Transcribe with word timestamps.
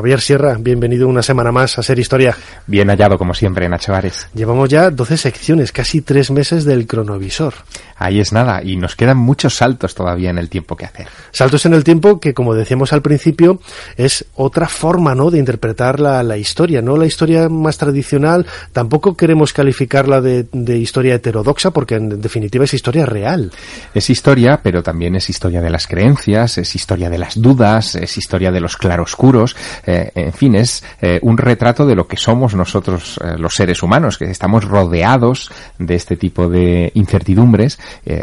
Javier 0.00 0.22
Sierra, 0.22 0.56
bienvenido 0.58 1.08
una 1.08 1.22
semana 1.22 1.52
más 1.52 1.78
a 1.78 1.82
Ser 1.82 1.98
Historia. 1.98 2.34
Bien 2.66 2.88
hallado, 2.88 3.18
como 3.18 3.34
siempre, 3.34 3.68
Nacho 3.68 3.94
Ares. 3.94 4.28
Llevamos 4.32 4.70
ya 4.70 4.88
12 4.88 5.18
secciones, 5.18 5.72
casi 5.72 6.00
tres 6.00 6.30
meses 6.30 6.64
del 6.64 6.86
cronovisor. 6.86 7.52
Ahí 7.98 8.18
es 8.18 8.32
nada, 8.32 8.62
y 8.64 8.76
nos 8.76 8.96
quedan 8.96 9.18
muchos 9.18 9.56
saltos 9.56 9.94
todavía 9.94 10.30
en 10.30 10.38
el 10.38 10.48
tiempo 10.48 10.74
que 10.74 10.86
hacer. 10.86 11.06
Saltos 11.32 11.66
en 11.66 11.74
el 11.74 11.84
tiempo 11.84 12.18
que, 12.18 12.32
como 12.32 12.54
decíamos 12.54 12.94
al 12.94 13.02
principio, 13.02 13.60
es 13.98 14.24
otra 14.36 14.68
forma 14.68 15.14
¿no? 15.14 15.30
de 15.30 15.38
interpretar 15.38 16.00
la, 16.00 16.22
la 16.22 16.38
historia, 16.38 16.80
no 16.80 16.96
la 16.96 17.04
historia 17.04 17.50
más 17.50 17.76
tradicional. 17.76 18.46
Tampoco 18.72 19.18
queremos 19.18 19.52
calificarla 19.52 20.22
de, 20.22 20.46
de 20.50 20.78
historia 20.78 21.16
heterodoxa, 21.16 21.72
porque 21.72 21.96
en 21.96 22.22
definitiva 22.22 22.64
es 22.64 22.72
historia 22.72 23.04
real. 23.04 23.52
Es 23.92 24.08
historia, 24.08 24.60
pero 24.62 24.82
también 24.82 25.14
es 25.14 25.28
historia 25.28 25.60
de 25.60 25.68
las 25.68 25.86
creencias, 25.86 26.56
es 26.56 26.74
historia 26.74 27.10
de 27.10 27.18
las 27.18 27.38
dudas, 27.38 27.96
es 27.96 28.16
historia 28.16 28.50
de 28.50 28.60
los 28.60 28.78
claroscuros, 28.78 29.56
eh, 29.90 30.12
en 30.14 30.32
fin, 30.32 30.54
es 30.54 30.82
eh, 31.00 31.18
un 31.22 31.36
retrato 31.36 31.84
de 31.86 31.94
lo 31.94 32.06
que 32.06 32.16
somos 32.16 32.54
nosotros 32.54 33.18
eh, 33.22 33.36
los 33.38 33.54
seres 33.54 33.82
humanos, 33.82 34.18
que 34.18 34.30
estamos 34.30 34.64
rodeados 34.64 35.50
de 35.78 35.94
este 35.94 36.16
tipo 36.16 36.48
de 36.48 36.92
incertidumbres 36.94 37.78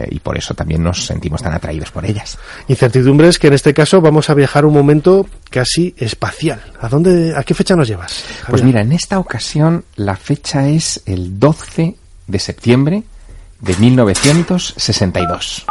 y 0.10 0.20
por 0.20 0.38
eso 0.38 0.54
también 0.54 0.84
nos 0.84 1.06
sentimos 1.06 1.42
tan 1.42 1.54
atraídos 1.54 1.92
por 1.92 2.06
ellas. 2.06 2.38
Incertidumbres 2.68 3.40
que 3.40 3.48
en 3.48 3.54
este 3.54 3.74
caso 3.74 4.02
vamos 4.02 4.30
a 4.30 4.34
viajar 4.34 4.66
un 4.66 4.74
momento 4.74 5.26
casi 5.50 5.96
espacial. 5.98 6.62
¿A 6.80 6.90
dónde, 6.90 7.34
a 7.36 7.44
qué 7.44 7.54
fecha 7.54 7.76
nos 7.76 7.88
llevas? 7.88 8.24
Javier? 8.24 8.46
Pues 8.50 8.64
mira, 8.64 8.82
en 8.82 8.92
esta 8.92 9.20
ocasión 9.20 9.86
la 9.96 10.16
fecha 10.16 10.68
es 10.68 11.02
el 11.06 11.40
12 11.40 11.96
de 12.28 12.40
septiembre 12.40 13.04
de 13.62 13.76
1962. 13.76 15.66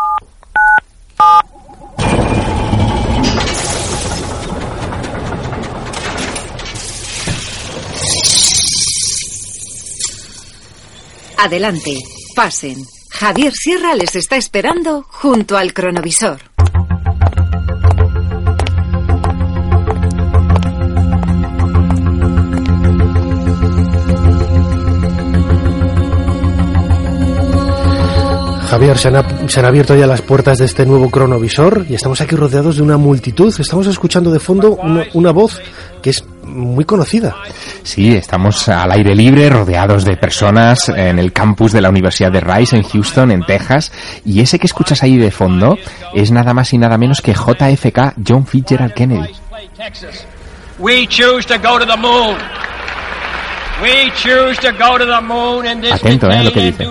Adelante, 11.39 11.99
pasen. 12.35 12.77
Javier 13.11 13.53
Sierra 13.55 13.95
les 13.95 14.17
está 14.17 14.37
esperando 14.37 15.05
junto 15.09 15.57
al 15.57 15.73
cronovisor. 15.73 16.41
Javier, 28.67 28.99
se 28.99 29.09
han, 29.09 29.17
ap- 29.17 29.49
se 29.49 29.61
han 29.61 29.67
abierto 29.67 29.95
ya 29.97 30.07
las 30.07 30.23
puertas 30.23 30.59
de 30.59 30.65
este 30.65 30.85
nuevo 30.87 31.11
cronovisor 31.11 31.87
y 31.89 31.95
estamos 31.95 32.21
aquí 32.21 32.35
rodeados 32.37 32.77
de 32.77 32.83
una 32.83 32.97
multitud. 32.97 33.55
Estamos 33.59 33.87
escuchando 33.87 34.31
de 34.31 34.41
fondo 34.41 34.75
una, 34.75 35.05
una 35.15 35.31
voz 35.33 35.61
que 36.03 36.11
es 36.11 36.25
muy 36.45 36.85
conocida. 36.85 37.35
Sí, 37.83 38.15
estamos 38.15 38.69
al 38.69 38.91
aire 38.93 39.15
libre, 39.15 39.49
rodeados 39.51 40.05
de 40.05 40.17
personas 40.17 40.89
en 40.89 41.19
el 41.19 41.33
campus 41.33 41.73
de 41.73 41.81
la 41.81 41.89
Universidad 41.91 42.31
de 42.33 42.41
Rice 42.41 42.77
en 42.77 42.83
Houston, 42.83 43.31
en 43.31 43.43
Texas, 43.45 43.93
y 44.25 44.41
ese 44.41 44.59
que 44.59 44.67
escuchas 44.67 45.03
ahí 45.03 45.17
de 45.17 45.31
fondo 45.31 45.77
es 46.15 46.31
nada 46.31 46.53
más 46.55 46.73
y 46.73 46.79
nada 46.79 46.99
menos 46.99 47.21
que 47.21 47.33
JFK 47.35 48.15
John 48.27 48.47
Fitzgerald 48.47 48.95
Kennedy. 48.95 49.33
Texas. 49.77 50.27
We 50.79 51.07
choose 51.09 51.47
to 51.47 51.55
go 51.59 51.79
to 51.79 51.87
the 51.87 51.97
moon. 51.97 52.37
We 53.83 54.11
choose 54.15 54.59
to 54.61 54.73
go 54.73 54.99
to 54.99 55.05
the 55.05 55.21
moon 55.21 55.67
and 55.67 55.83
this 55.83 55.93
Atento, 55.93 56.31
eh, 56.31 56.39
a 56.39 56.43
lo 56.45 56.53
que 56.53 56.61
dice. 56.63 56.85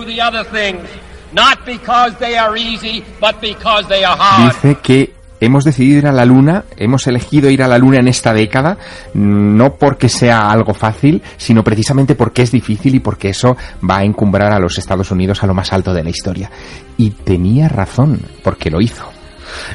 Dice 4.46 4.78
que 4.82 5.12
hemos 5.40 5.64
decidido 5.64 5.98
ir 5.98 6.06
a 6.06 6.12
la 6.12 6.24
Luna, 6.24 6.64
hemos 6.76 7.06
elegido 7.06 7.50
ir 7.50 7.62
a 7.62 7.68
la 7.68 7.78
Luna 7.78 7.98
en 7.98 8.08
esta 8.08 8.32
década, 8.32 8.78
no 9.14 9.74
porque 9.74 10.08
sea 10.08 10.50
algo 10.50 10.74
fácil, 10.74 11.22
sino 11.36 11.62
precisamente 11.62 12.14
porque 12.14 12.42
es 12.42 12.52
difícil 12.52 12.94
y 12.94 13.00
porque 13.00 13.30
eso 13.30 13.56
va 13.88 13.98
a 13.98 14.04
encumbrar 14.04 14.52
a 14.52 14.58
los 14.58 14.78
Estados 14.78 15.10
Unidos 15.10 15.42
a 15.42 15.46
lo 15.46 15.54
más 15.54 15.72
alto 15.72 15.92
de 15.92 16.04
la 16.04 16.10
historia. 16.10 16.50
Y 16.96 17.10
tenía 17.10 17.68
razón, 17.68 18.20
porque 18.42 18.70
lo 18.70 18.80
hizo. 18.80 19.15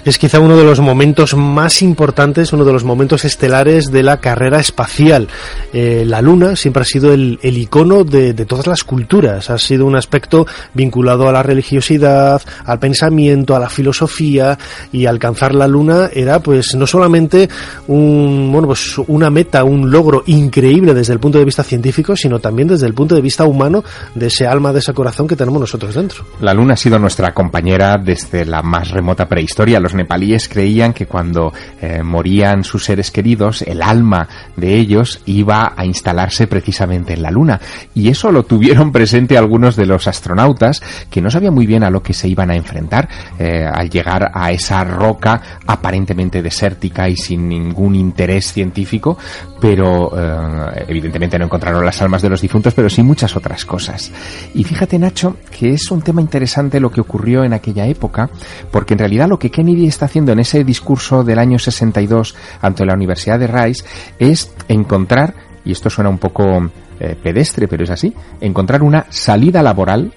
Es 0.05 0.17
quizá 0.17 0.39
uno 0.39 0.57
de 0.57 0.63
los 0.63 0.79
momentos 0.79 1.35
más 1.35 1.81
importantes, 1.81 2.53
uno 2.53 2.65
de 2.65 2.73
los 2.73 2.83
momentos 2.83 3.25
estelares 3.25 3.91
de 3.91 4.03
la 4.03 4.17
carrera 4.17 4.59
espacial. 4.59 5.27
Eh, 5.73 6.03
la 6.05 6.21
Luna 6.21 6.55
siempre 6.55 6.81
ha 6.81 6.85
sido 6.85 7.13
el, 7.13 7.39
el 7.41 7.57
icono 7.57 8.03
de, 8.03 8.33
de 8.33 8.45
todas 8.45 8.67
las 8.67 8.83
culturas, 8.83 9.49
ha 9.49 9.57
sido 9.57 9.85
un 9.85 9.95
aspecto 9.95 10.45
vinculado 10.73 11.27
a 11.27 11.31
la 11.31 11.43
religiosidad, 11.43 12.41
al 12.65 12.79
pensamiento, 12.79 13.55
a 13.55 13.59
la 13.59 13.69
filosofía 13.69 14.57
y 14.91 15.05
alcanzar 15.05 15.55
la 15.55 15.67
Luna 15.67 16.09
era 16.13 16.39
pues 16.39 16.75
no 16.75 16.87
solamente 16.87 17.49
un, 17.87 18.49
bueno, 18.51 18.67
pues 18.67 18.97
una 19.07 19.29
meta, 19.29 19.63
un 19.63 19.91
logro 19.91 20.23
increíble 20.27 20.93
desde 20.93 21.13
el 21.13 21.19
punto 21.19 21.37
de 21.37 21.45
vista 21.45 21.63
científico, 21.63 22.15
sino 22.15 22.39
también 22.39 22.67
desde 22.67 22.87
el 22.87 22.93
punto 22.93 23.15
de 23.15 23.21
vista 23.21 23.45
humano 23.45 23.83
de 24.15 24.27
ese 24.27 24.47
alma, 24.47 24.73
de 24.73 24.79
ese 24.79 24.93
corazón 24.93 25.27
que 25.27 25.35
tenemos 25.35 25.59
nosotros 25.59 25.93
dentro. 25.95 26.25
La 26.39 26.53
Luna 26.53 26.73
ha 26.73 26.77
sido 26.77 26.99
nuestra 26.99 27.33
compañera 27.33 27.97
desde 27.97 28.45
la 28.45 28.61
más 28.61 28.91
remota 28.91 29.27
prehistoria. 29.27 29.70
Los 29.79 29.93
nepalíes 29.93 30.47
creían 30.47 30.93
que 30.93 31.05
cuando 31.05 31.53
eh, 31.81 32.03
morían 32.03 32.63
sus 32.63 32.85
seres 32.85 33.11
queridos, 33.11 33.61
el 33.61 33.81
alma 33.81 34.27
de 34.55 34.75
ellos 34.75 35.21
iba 35.25 35.73
a 35.75 35.85
instalarse 35.85 36.47
precisamente 36.47 37.13
en 37.13 37.23
la 37.23 37.31
Luna. 37.31 37.59
Y 37.93 38.09
eso 38.09 38.31
lo 38.31 38.43
tuvieron 38.43 38.91
presente 38.91 39.37
algunos 39.37 39.75
de 39.75 39.85
los 39.85 40.07
astronautas 40.07 40.81
que 41.09 41.21
no 41.21 41.29
sabían 41.29 41.53
muy 41.53 41.65
bien 41.65 41.83
a 41.83 41.89
lo 41.89 42.01
que 42.01 42.13
se 42.13 42.27
iban 42.27 42.51
a 42.51 42.55
enfrentar 42.55 43.07
eh, 43.39 43.65
al 43.71 43.89
llegar 43.89 44.31
a 44.33 44.51
esa 44.51 44.83
roca 44.83 45.41
aparentemente 45.65 46.41
desértica 46.41 47.07
y 47.09 47.15
sin 47.15 47.47
ningún 47.47 47.95
interés 47.95 48.51
científico, 48.51 49.17
pero 49.59 50.11
eh, 50.17 50.85
evidentemente 50.87 51.37
no 51.37 51.45
encontraron 51.45 51.85
las 51.85 52.01
almas 52.01 52.21
de 52.21 52.29
los 52.29 52.41
difuntos, 52.41 52.73
pero 52.73 52.89
sí 52.89 53.03
muchas 53.03 53.35
otras 53.35 53.65
cosas. 53.65 54.11
Y 54.53 54.63
fíjate, 54.63 54.97
Nacho, 54.97 55.37
que 55.51 55.73
es 55.73 55.91
un 55.91 56.01
tema 56.01 56.21
interesante 56.21 56.79
lo 56.79 56.91
que 56.91 57.01
ocurrió 57.01 57.43
en 57.43 57.53
aquella 57.53 57.85
época, 57.85 58.29
porque 58.71 58.93
en 58.93 58.99
realidad 58.99 59.27
lo 59.27 59.39
que 59.39 59.50
Kennedy 59.51 59.87
está 59.87 60.05
haciendo 60.05 60.31
en 60.31 60.39
ese 60.39 60.63
discurso 60.63 61.23
del 61.23 61.39
año 61.39 61.59
62 61.59 62.35
ante 62.61 62.85
la 62.85 62.93
Universidad 62.93 63.39
de 63.39 63.47
Rice 63.47 63.83
es 64.17 64.53
encontrar, 64.67 65.35
y 65.63 65.71
esto 65.71 65.89
suena 65.89 66.09
un 66.09 66.17
poco 66.17 66.71
eh, 66.99 67.15
pedestre, 67.21 67.67
pero 67.67 67.83
es 67.83 67.89
así, 67.89 68.13
encontrar 68.39 68.81
una 68.83 69.05
salida 69.09 69.61
laboral 69.61 70.13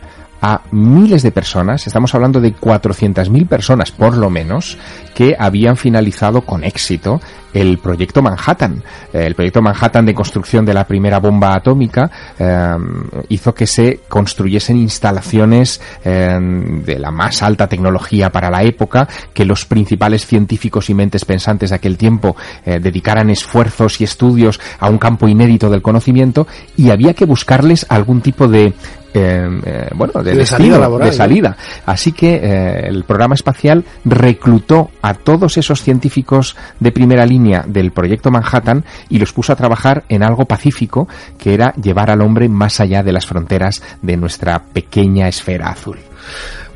a 0.47 0.61
miles 0.73 1.23
de 1.23 1.33
personas, 1.33 1.87
estamos 1.87 2.15
hablando 2.15 2.39
de 2.39 2.55
400.000 2.55 3.49
personas 3.49 3.91
por 3.91 4.15
lo 4.15 4.29
menos, 4.29 4.77
que 5.15 5.35
habían 5.39 5.79
finalizado 5.79 6.43
con 6.43 6.65
éxito 6.65 7.19
el 7.55 7.79
proyecto 7.79 8.21
Manhattan. 8.21 8.83
Eh, 9.11 9.25
El 9.25 9.35
proyecto 9.35 9.63
Manhattan 9.63 10.05
de 10.05 10.13
construcción 10.13 10.67
de 10.67 10.75
la 10.75 10.87
primera 10.87 11.19
bomba 11.19 11.55
atómica 11.55 12.11
eh, 12.39 12.77
hizo 13.31 13.55
que 13.55 13.67
se 13.67 14.01
construyesen 14.07 14.77
instalaciones 14.77 15.81
eh, 16.05 16.39
de 16.85 16.99
la 16.99 17.11
más 17.11 17.43
alta 17.43 17.67
tecnología 17.67 18.29
para 18.29 18.51
la 18.51 18.65
época, 18.65 19.09
que 19.33 19.47
los 19.47 19.65
principales 19.65 20.27
científicos 20.27 20.91
y 20.91 20.95
mentes 20.95 21.25
pensantes 21.25 21.71
de 21.71 21.77
aquel 21.77 21.97
tiempo 21.97 22.37
dedicaran 22.67 23.31
esfuerzos 23.31 24.01
y 24.01 24.05
estudios 24.05 24.61
a 24.79 24.91
un 24.91 24.99
campo 24.99 25.29
inédito 25.29 25.71
del 25.71 25.81
conocimiento 25.81 26.47
y 26.77 26.91
había 26.91 27.15
que 27.15 27.25
buscarles 27.25 27.87
algún 27.89 28.21
tipo 28.21 28.49
de 28.49 28.75
eh, 29.15 29.61
eh, 29.65 29.89
bueno, 29.95 30.13
de, 30.23 30.33
De 30.33 30.39
destino, 30.39 30.59
salida 30.59 30.79
laboral, 30.79 31.09
de 31.09 31.17
salida. 31.17 31.57
Así 31.87 32.11
que 32.11 32.35
eh, 32.35 32.89
el 32.89 33.05
programa 33.05 33.37
espacial 33.37 33.85
reclutó 34.05 34.91
a 35.03 35.15
todos 35.15 35.57
esos 35.57 35.81
científicos 35.81 36.57
de 36.81 36.91
primera 36.91 37.25
línea 37.25 37.65
del 37.67 37.93
proyecto 37.93 38.33
Manhattan 38.33 38.85
y 39.09 39.19
los 39.19 39.33
puso 39.33 39.53
a 39.53 39.57
trabajar 39.57 40.03
en 40.09 40.25
algo 40.25 40.47
pacífico, 40.47 41.07
que 41.39 41.55
era 41.55 41.73
llevar 41.75 42.11
al 42.11 42.23
hombre 42.23 42.49
más 42.49 42.81
allá 42.81 43.05
de 43.05 43.13
las 43.13 43.25
fronteras 43.25 43.83
de 44.03 44.17
nuestra 44.17 44.61
pequeña 44.61 45.29
esfera 45.29 45.71
azul. 45.71 45.99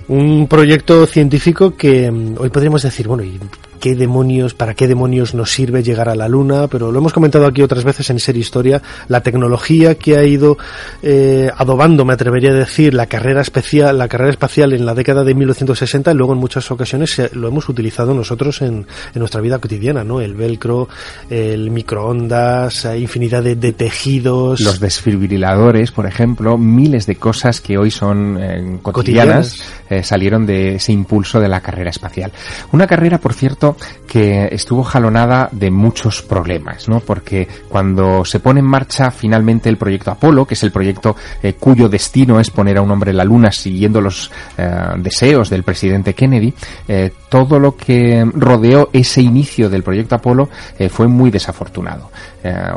Un 0.06 0.46
proyecto 0.46 1.06
científico 1.06 1.74
que 1.76 2.08
mm, 2.08 2.36
hoy 2.38 2.50
podríamos 2.50 2.82
decir, 2.82 3.08
bueno, 3.08 3.24
¿y 3.24 3.38
qué 3.78 3.94
demonios, 3.94 4.54
para 4.54 4.74
qué 4.74 4.86
demonios 4.86 5.34
nos 5.34 5.50
sirve 5.52 5.82
llegar 5.82 6.08
a 6.08 6.14
la 6.14 6.28
Luna? 6.28 6.68
Pero 6.68 6.92
lo 6.92 6.98
hemos 6.98 7.12
comentado 7.12 7.46
aquí 7.46 7.62
otras 7.62 7.84
veces 7.84 8.10
en 8.10 8.18
Ser 8.20 8.36
Historia, 8.36 8.82
la 9.08 9.22
tecnología 9.22 9.94
que 9.96 10.16
ha 10.16 10.24
ido 10.24 10.58
eh, 11.02 11.50
adobando, 11.56 12.04
me 12.04 12.12
atrevería 12.12 12.50
a 12.50 12.54
decir, 12.54 12.94
la 12.94 13.06
carrera 13.06 13.40
especial, 13.40 13.98
la 13.98 14.08
carrera 14.08 14.30
espacial 14.30 14.72
en 14.72 14.84
la 14.86 14.94
década 14.94 15.24
de 15.24 15.34
1960 15.34 16.10
y 16.12 16.14
luego 16.14 16.32
en 16.34 16.38
muchas 16.38 16.70
ocasiones 16.70 17.20
lo 17.32 17.48
hemos 17.48 17.68
utilizado 17.68 18.14
nosotros 18.14 18.60
en, 18.62 18.86
en 19.14 19.18
nuestra 19.18 19.40
vida 19.40 19.58
cotidiana, 19.58 20.04
¿no? 20.04 20.20
El 20.20 20.34
velcro, 20.34 20.88
el 21.30 21.70
microondas, 21.70 22.86
infinidad 22.96 23.42
de, 23.42 23.56
de 23.56 23.72
tejidos. 23.72 24.60
Los 24.60 24.80
desfibriladores, 24.80 25.90
por 25.92 26.06
ejemplo, 26.06 26.58
miles 26.58 27.06
de 27.06 27.16
cosas 27.16 27.60
que 27.60 27.78
hoy 27.78 27.90
son 27.90 28.38
eh, 28.40 28.78
cotidianas, 28.82 29.50
Cotidianas. 29.52 29.72
eh, 29.90 30.02
salieron 30.02 30.46
de 30.46 30.76
ese 30.76 30.92
impulso 30.92 31.40
de 31.40 31.48
la 31.48 31.60
carrera 31.60 31.90
espacial. 31.90 32.32
Una 32.72 32.86
carrera, 32.86 33.18
por 33.18 33.32
cierto, 33.34 33.67
que 34.08 34.48
estuvo 34.50 34.82
jalonada 34.82 35.48
de 35.52 35.70
muchos 35.70 36.22
problemas, 36.22 36.88
¿no? 36.88 37.00
Porque 37.00 37.46
cuando 37.68 38.24
se 38.24 38.40
pone 38.40 38.60
en 38.60 38.66
marcha 38.66 39.10
finalmente 39.10 39.68
el 39.68 39.76
proyecto 39.76 40.10
Apolo, 40.10 40.46
que 40.46 40.54
es 40.54 40.62
el 40.62 40.72
proyecto 40.72 41.14
eh, 41.42 41.54
cuyo 41.54 41.88
destino 41.88 42.40
es 42.40 42.50
poner 42.50 42.78
a 42.78 42.82
un 42.82 42.90
hombre 42.90 43.10
en 43.10 43.18
la 43.18 43.24
luna 43.24 43.52
siguiendo 43.52 44.00
los 44.00 44.30
eh, 44.56 44.70
deseos 44.96 45.50
del 45.50 45.62
presidente 45.62 46.14
Kennedy, 46.14 46.54
eh, 46.88 47.12
todo 47.28 47.58
lo 47.58 47.76
que 47.76 48.26
rodeó 48.34 48.88
ese 48.92 49.20
inicio 49.20 49.68
del 49.68 49.82
proyecto 49.82 50.14
Apolo 50.14 50.48
fue 50.90 51.08
muy 51.08 51.30
desafortunado. 51.30 52.10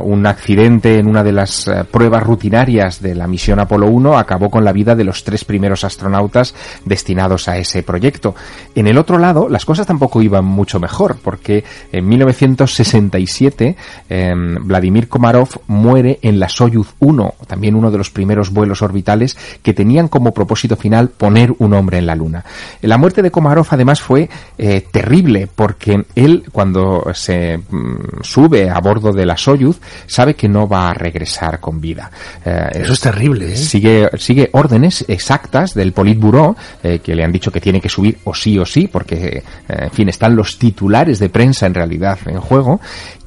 un 0.03 0.25
accidente 0.25 0.97
en 0.97 1.07
una 1.07 1.23
de 1.23 1.31
las 1.31 1.69
pruebas 1.89 2.23
rutinarias 2.23 3.01
de 3.01 3.15
la 3.15 3.27
misión 3.27 3.59
Apolo 3.59 3.87
1 3.87 4.17
acabó 4.17 4.49
con 4.49 4.65
la 4.65 4.73
vida 4.73 4.93
de 4.95 5.05
los 5.05 5.23
tres 5.23 5.45
primeros 5.45 5.85
astronautas 5.85 6.53
destinados 6.83 7.47
a 7.47 7.57
ese 7.57 7.83
proyecto. 7.83 8.35
En 8.75 8.87
el 8.87 8.97
otro 8.97 9.17
lado, 9.17 9.47
las 9.47 9.63
cosas 9.63 9.87
tampoco 9.87 10.21
iban 10.21 10.43
mucho 10.43 10.80
mejor 10.81 11.17
porque 11.21 11.63
en 11.91 12.07
1967 12.07 13.75
em, 14.09 14.55
Vladimir 14.55 15.07
Komarov 15.07 15.49
muere 15.67 16.19
en 16.21 16.39
la 16.39 16.49
Soyuz 16.49 16.93
1, 16.99 17.35
también 17.47 17.75
uno 17.75 17.91
de 17.91 17.97
los 17.97 18.09
primeros 18.09 18.51
vuelos 18.51 18.81
orbitales 18.81 19.37
que 19.61 19.73
tenían 19.73 20.07
como 20.07 20.33
propósito 20.33 20.75
final 20.75 21.09
poner 21.09 21.53
un 21.59 21.73
hombre 21.73 21.97
en 21.97 22.05
la 22.05 22.15
Luna. 22.15 22.43
La 22.81 22.97
muerte 22.97 23.21
de 23.21 23.31
Komarov 23.31 23.67
además 23.69 24.01
fue 24.01 24.29
eh, 24.57 24.85
terrible 24.91 25.47
porque 25.53 26.05
él 26.15 26.43
cuando 26.51 27.05
se 27.13 27.57
mm, 27.57 28.21
sube 28.21 28.69
a 28.69 28.79
bordo 28.79 29.11
de 29.11 29.25
la 29.25 29.37
Soyuz 29.37 29.79
sabe 30.07 30.33
que 30.33 30.49
no 30.49 30.67
va 30.67 30.89
a 30.89 30.93
regresar 30.93 31.59
con 31.59 31.79
vida. 31.79 32.11
Eh, 32.43 32.69
Eso 32.73 32.93
es 32.93 32.99
terrible. 32.99 33.53
¿eh? 33.53 33.55
Sigue, 33.55 34.09
sigue 34.17 34.49
órdenes 34.53 35.05
exactas 35.07 35.73
del 35.73 35.93
Politburo 35.93 36.55
que 36.81 37.15
le 37.15 37.23
han 37.23 37.31
dicho 37.31 37.51
que 37.51 37.61
tiene 37.61 37.79
que 37.79 37.89
subir 37.89 38.17
o 38.23 38.33
sí 38.33 38.57
o 38.57 38.65
sí 38.65 38.87
porque, 38.87 39.43
en 39.67 39.91
fin, 39.91 40.09
están 40.09 40.35
los 40.35 40.57
titulares 40.71 41.19
de 41.19 41.29
prensa 41.29 41.65
en 41.65 41.73
realidad 41.73 42.17
en 42.25 42.39
juego 42.39 42.79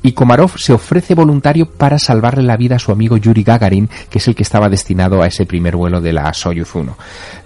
y 0.05 0.12
Komarov 0.12 0.59
se 0.59 0.75
ofrece 0.75 1.15
voluntario 1.15 1.65
para 1.65 1.99
salvarle 1.99 2.43
la 2.43 2.59
vida 2.59 2.77
a 2.77 2.79
su 2.79 2.93
amigo 2.93 3.17
Yuri 3.17 3.43
Gagarin, 3.43 3.89
que 4.11 4.19
es 4.19 4.29
el 4.29 4.35
que 4.35 4.43
estaba 4.43 4.69
destinado 4.69 5.23
a 5.23 5.27
ese 5.27 5.47
primer 5.47 5.77
vuelo 5.77 6.03
de 6.03 6.12
la 6.12 6.35
Soyuz 6.35 6.75
1. 6.75 6.95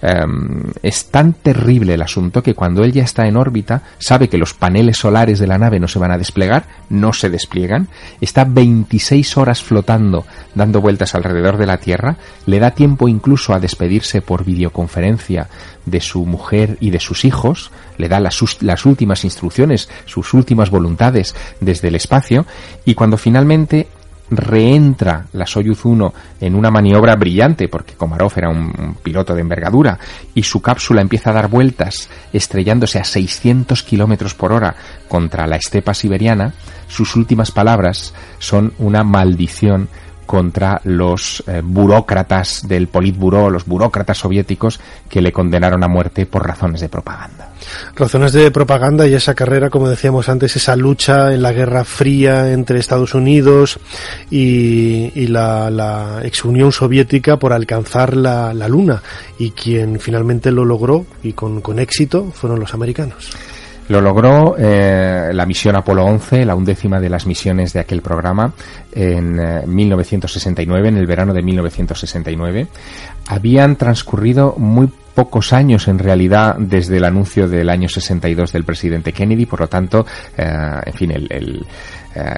Em, 0.02 0.64
es 0.82 1.06
tan 1.06 1.34
terrible 1.34 1.94
el 1.94 2.02
asunto 2.02 2.42
que 2.42 2.54
cuando 2.54 2.82
él 2.82 2.92
ya 2.92 3.04
está 3.04 3.28
en 3.28 3.36
órbita, 3.36 3.82
sabe 4.00 4.28
que 4.28 4.38
los 4.38 4.54
paneles 4.54 4.96
solares 4.96 5.38
de 5.38 5.46
la 5.46 5.56
nave 5.56 5.78
no 5.78 5.86
se 5.86 6.00
van 6.00 6.10
a 6.10 6.18
desplegar, 6.18 6.64
no 6.90 7.12
se 7.12 7.30
despliegan, 7.30 7.86
está 8.20 8.44
26 8.44 9.36
horas 9.36 9.62
flotando, 9.62 10.26
dando 10.56 10.80
vueltas 10.80 11.14
alrededor 11.14 11.58
de 11.58 11.66
la 11.66 11.76
Tierra, 11.78 12.16
le 12.44 12.58
da 12.58 12.72
tiempo 12.72 13.06
incluso 13.06 13.54
a 13.54 13.60
despedirse 13.60 14.20
por 14.20 14.44
videoconferencia 14.44 15.46
de 15.86 16.00
su 16.00 16.26
mujer 16.26 16.76
y 16.80 16.90
de 16.90 17.00
sus 17.00 17.24
hijos, 17.24 17.70
le 17.96 18.08
da 18.08 18.20
las, 18.20 18.40
las 18.60 18.84
últimas 18.84 19.24
instrucciones, 19.24 19.88
sus 20.06 20.34
últimas 20.34 20.70
voluntades 20.70 21.34
desde 21.60 21.88
el 21.88 21.94
espacio, 21.94 22.46
y 22.84 22.94
cuando 22.94 23.16
finalmente 23.16 23.88
reentra 24.30 25.26
la 25.32 25.46
Soyuz 25.46 25.84
1 25.84 26.12
en 26.40 26.54
una 26.54 26.70
maniobra 26.70 27.16
brillante, 27.16 27.68
porque 27.68 27.94
Komarov 27.94 28.32
era 28.36 28.50
un, 28.50 28.96
piloto 29.02 29.34
de 29.34 29.40
envergadura, 29.40 29.98
y 30.34 30.42
su 30.42 30.60
cápsula 30.60 31.00
empieza 31.00 31.30
a 31.30 31.34
dar 31.34 31.48
vueltas, 31.48 32.10
estrellándose 32.32 32.98
a 32.98 33.04
600 33.04 33.82
kilómetros 33.82 34.34
por 34.34 34.52
hora 34.52 34.74
contra 35.08 35.46
la 35.46 35.56
estepa 35.56 35.94
siberiana, 35.94 36.52
sus 36.88 37.16
últimas 37.16 37.50
palabras 37.50 38.14
son 38.38 38.72
una 38.78 39.02
maldición 39.02 39.88
contra 40.28 40.78
los 40.84 41.42
eh, 41.46 41.62
burócratas 41.64 42.68
del 42.68 42.88
Politburo, 42.88 43.48
los 43.48 43.64
burócratas 43.64 44.18
soviéticos 44.18 44.78
que 45.08 45.22
le 45.22 45.32
condenaron 45.32 45.82
a 45.82 45.88
muerte 45.88 46.26
por 46.26 46.46
razones 46.46 46.82
de 46.82 46.90
propaganda. 46.90 47.48
Razones 47.96 48.34
de 48.34 48.50
propaganda 48.50 49.06
y 49.06 49.14
esa 49.14 49.34
carrera, 49.34 49.70
como 49.70 49.88
decíamos 49.88 50.28
antes, 50.28 50.54
esa 50.54 50.76
lucha 50.76 51.32
en 51.32 51.40
la 51.40 51.52
Guerra 51.52 51.82
Fría 51.82 52.52
entre 52.52 52.78
Estados 52.78 53.14
Unidos 53.14 53.80
y, 54.30 55.26
la, 55.28 56.20
ex 56.22 56.44
Unión 56.44 56.72
Soviética 56.72 57.38
por 57.38 57.54
alcanzar 57.54 58.14
la, 58.14 58.52
Luna. 58.68 59.02
Y 59.38 59.52
quien 59.52 59.98
finalmente 59.98 60.52
lo 60.52 60.66
logró 60.66 61.06
y 61.22 61.32
con 61.32 61.78
éxito 61.78 62.30
fueron 62.34 62.60
los 62.60 62.74
americanos. 62.74 63.30
Lo 63.88 64.00
logró 64.00 64.56
eh, 64.58 65.30
la 65.32 65.46
misión 65.46 65.76
Apolo 65.76 66.04
11, 66.04 66.44
la 66.44 66.54
undécima 66.54 67.00
de 67.00 67.08
las 67.08 67.26
misiones 67.26 67.72
de 67.72 67.80
aquel 67.80 68.02
programa, 68.02 68.52
en 68.92 69.40
1969, 69.66 70.86
eh, 70.86 70.88
en 70.90 70.96
el 70.98 71.06
verano 71.06 71.32
de 71.32 71.42
1969. 71.42 72.66
Habían 73.28 73.76
transcurrido 73.76 74.54
muy 74.58 74.90
pocos 75.18 75.52
años 75.52 75.88
en 75.88 75.98
realidad 75.98 76.54
desde 76.58 76.98
el 76.98 77.04
anuncio 77.04 77.48
del 77.48 77.70
año 77.70 77.88
62 77.88 78.52
del 78.52 78.62
presidente 78.62 79.12
Kennedy, 79.12 79.46
por 79.46 79.58
lo 79.58 79.66
tanto, 79.66 80.06
eh, 80.36 80.80
en 80.86 80.92
fin, 80.92 81.10
el, 81.10 81.66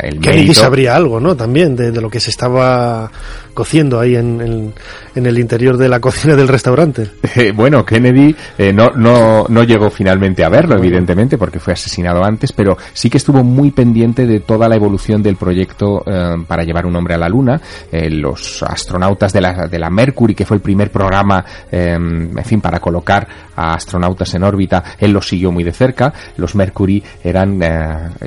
el 0.03 0.21
Kennedy 0.21 0.55
sabría 0.55 0.97
algo, 0.97 1.21
¿no? 1.21 1.37
También 1.37 1.77
de, 1.77 1.91
de, 1.91 2.01
lo 2.01 2.11
que 2.11 2.21
se 2.21 2.31
estaba 2.31 3.11
cociendo 3.55 4.01
ahí 4.01 4.17
en, 4.17 4.73
en, 5.15 5.27
el 5.27 5.39
interior 5.39 5.77
de 5.77 5.89
la 5.89 6.01
cocina 6.01 6.35
del 6.35 6.49
restaurante. 6.49 7.11
Eh, 7.37 7.53
bueno, 7.53 7.85
Kennedy 7.85 8.35
eh, 8.59 8.73
no, 8.73 8.91
no, 8.97 9.47
no 9.49 9.63
llegó 9.63 9.89
finalmente 9.89 10.45
a 10.45 10.49
verlo, 10.49 10.77
evidentemente, 10.77 11.39
porque 11.39 11.61
fue 11.61 11.75
asesinado 11.75 12.25
antes, 12.25 12.53
pero 12.53 12.77
sí 12.93 13.09
que 13.09 13.19
estuvo 13.19 13.45
muy 13.45 13.71
pendiente 13.71 14.27
de 14.27 14.41
toda 14.41 14.69
la 14.69 14.77
evolución 14.77 15.23
del 15.23 15.37
proyecto 15.37 16.03
eh, 16.07 16.37
para 16.47 16.65
llevar 16.65 16.87
un 16.87 16.97
hombre 16.97 17.15
a 17.15 17.19
la 17.19 17.29
Luna. 17.29 17.61
los 17.93 18.63
astronautas 18.63 19.33
de 19.33 19.41
la, 19.41 19.69
de 19.69 19.79
la 19.79 19.91
Mercury, 19.91 20.35
que 20.35 20.45
fue 20.45 20.57
el 20.57 20.63
primer 20.63 20.91
programa, 20.91 21.45
en 21.71 22.45
fin, 22.45 22.61
para 22.61 22.81
colocar 22.81 23.27
a 23.55 23.75
astronautas 23.75 24.35
en 24.35 24.43
órbita, 24.43 24.83
él 24.99 25.13
los 25.13 25.29
siguió 25.29 25.53
muy 25.53 25.65
de 25.65 25.73
cerca. 25.73 26.13
Los 26.37 26.55
Mercury 26.55 27.03
eran, 27.23 27.61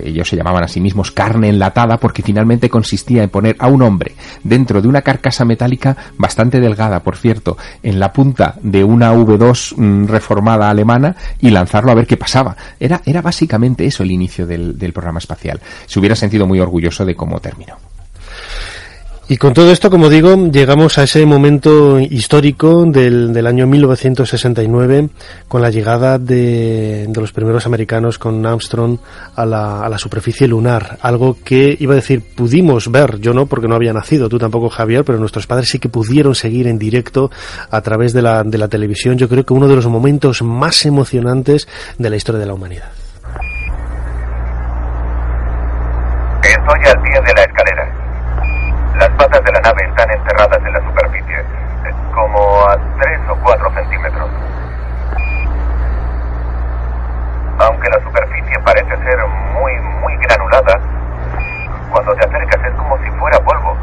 ellos 0.01 0.27
se 0.27 0.35
llamaban 0.35 0.63
a 0.63 0.67
sí 0.67 0.79
mismos 0.79 1.11
carne 1.11 1.42
enlatada, 1.49 1.97
porque 1.97 2.23
finalmente 2.23 2.69
consistía 2.69 3.23
en 3.23 3.29
poner 3.29 3.55
a 3.59 3.67
un 3.67 3.81
hombre 3.81 4.15
dentro 4.43 4.81
de 4.81 4.87
una 4.87 5.01
carcasa 5.01 5.45
metálica 5.45 5.95
bastante 6.17 6.59
delgada, 6.59 7.01
por 7.01 7.17
cierto, 7.17 7.57
en 7.81 7.99
la 7.99 8.13
punta 8.13 8.55
de 8.61 8.83
una 8.83 9.13
V2 9.13 9.77
mm, 9.77 10.07
reformada 10.07 10.69
alemana 10.69 11.15
y 11.39 11.49
lanzarlo 11.49 11.91
a 11.91 11.95
ver 11.95 12.07
qué 12.07 12.17
pasaba. 12.17 12.55
Era, 12.79 13.01
era 13.05 13.21
básicamente 13.21 13.85
eso 13.85 14.03
el 14.03 14.11
inicio 14.11 14.45
del, 14.45 14.77
del 14.77 14.93
programa 14.93 15.19
espacial. 15.19 15.59
Se 15.85 15.99
hubiera 15.99 16.15
sentido 16.15 16.47
muy 16.47 16.59
orgulloso 16.59 17.05
de 17.05 17.15
cómo 17.15 17.39
terminó. 17.39 17.92
Y 19.29 19.37
con 19.37 19.53
todo 19.53 19.71
esto, 19.71 19.89
como 19.89 20.09
digo, 20.09 20.35
llegamos 20.51 20.97
a 20.97 21.03
ese 21.03 21.25
momento 21.25 21.97
histórico 21.97 22.83
del, 22.85 23.31
del 23.31 23.47
año 23.47 23.65
1969 23.65 25.09
con 25.47 25.61
la 25.61 25.69
llegada 25.69 26.19
de, 26.19 27.05
de, 27.07 27.21
los 27.21 27.31
primeros 27.31 27.65
americanos 27.65 28.19
con 28.19 28.45
Armstrong 28.45 28.97
a 29.35 29.45
la, 29.45 29.79
a 29.79 29.87
la 29.87 29.97
superficie 29.97 30.45
lunar. 30.45 30.97
Algo 31.01 31.37
que, 31.41 31.77
iba 31.79 31.93
a 31.93 31.95
decir, 31.95 32.21
pudimos 32.35 32.91
ver, 32.91 33.19
yo 33.19 33.33
no 33.33 33.45
porque 33.45 33.69
no 33.69 33.75
había 33.75 33.93
nacido, 33.93 34.27
tú 34.27 34.37
tampoco 34.37 34.69
Javier, 34.69 35.05
pero 35.05 35.17
nuestros 35.19 35.47
padres 35.47 35.69
sí 35.69 35.79
que 35.79 35.87
pudieron 35.87 36.35
seguir 36.35 36.67
en 36.67 36.77
directo 36.77 37.31
a 37.71 37.79
través 37.79 38.11
de 38.11 38.21
la, 38.21 38.43
de 38.43 38.57
la 38.57 38.67
televisión. 38.67 39.17
Yo 39.17 39.29
creo 39.29 39.45
que 39.45 39.53
uno 39.53 39.69
de 39.69 39.75
los 39.77 39.87
momentos 39.87 40.41
más 40.41 40.85
emocionantes 40.85 41.65
de 41.97 42.09
la 42.09 42.17
historia 42.17 42.41
de 42.41 42.45
la 42.45 42.53
humanidad. 42.55 42.91
Estoy 46.43 46.91
al 46.91 47.01
pie 47.01 47.21
de 47.25 47.33
la 47.35 47.41
escalera. 47.43 47.62
Las 48.95 49.09
patas 49.09 49.43
de 49.43 49.51
la 49.51 49.59
nave 49.61 49.85
están 49.85 50.11
enterradas 50.11 50.59
en 50.63 50.71
la 50.71 50.79
superficie, 50.81 51.43
como 52.13 52.69
a 52.69 52.77
3 52.99 53.19
o 53.29 53.35
4 53.37 53.71
centímetros. 53.73 54.29
Aunque 57.57 57.89
la 57.89 57.99
superficie 58.03 58.59
parece 58.59 58.95
ser 58.97 59.25
muy, 59.53 59.79
muy 59.79 60.15
granulada, 60.17 60.79
cuando 61.89 62.15
te 62.15 62.25
acercas 62.25 62.63
es 62.65 62.73
como 62.75 62.97
si 62.99 63.09
fuera 63.11 63.39
polvo. 63.39 63.75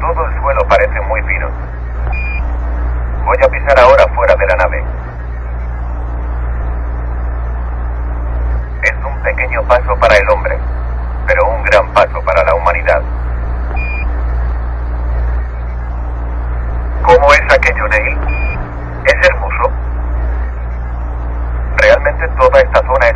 Todo 0.00 0.26
el 0.26 0.40
suelo 0.40 0.66
parece 0.66 1.00
muy 1.02 1.22
fino. 1.22 1.48
Voy 3.26 3.36
a 3.44 3.48
pisar 3.48 3.78
ahora 3.78 4.06
fuera 4.14 4.34
de 4.36 4.46
la 4.46 4.56
nave. 4.56 4.84
Es 8.82 9.04
un 9.04 9.22
pequeño 9.22 9.62
paso 9.64 9.94
para 9.96 10.16
el 10.16 10.30
hombre 10.30 10.58
gran 11.64 11.92
paso 11.92 12.20
para 12.22 12.44
la 12.44 12.54
humanidad. 12.54 13.02
¿Cómo 17.02 17.32
es 17.32 17.42
aquello, 17.52 17.88
Neil? 17.88 18.18
Es 19.04 19.28
hermoso. 19.28 19.70
Realmente 21.76 22.28
toda 22.38 22.60
esta 22.60 22.80
zona 22.80 23.08
es 23.08 23.13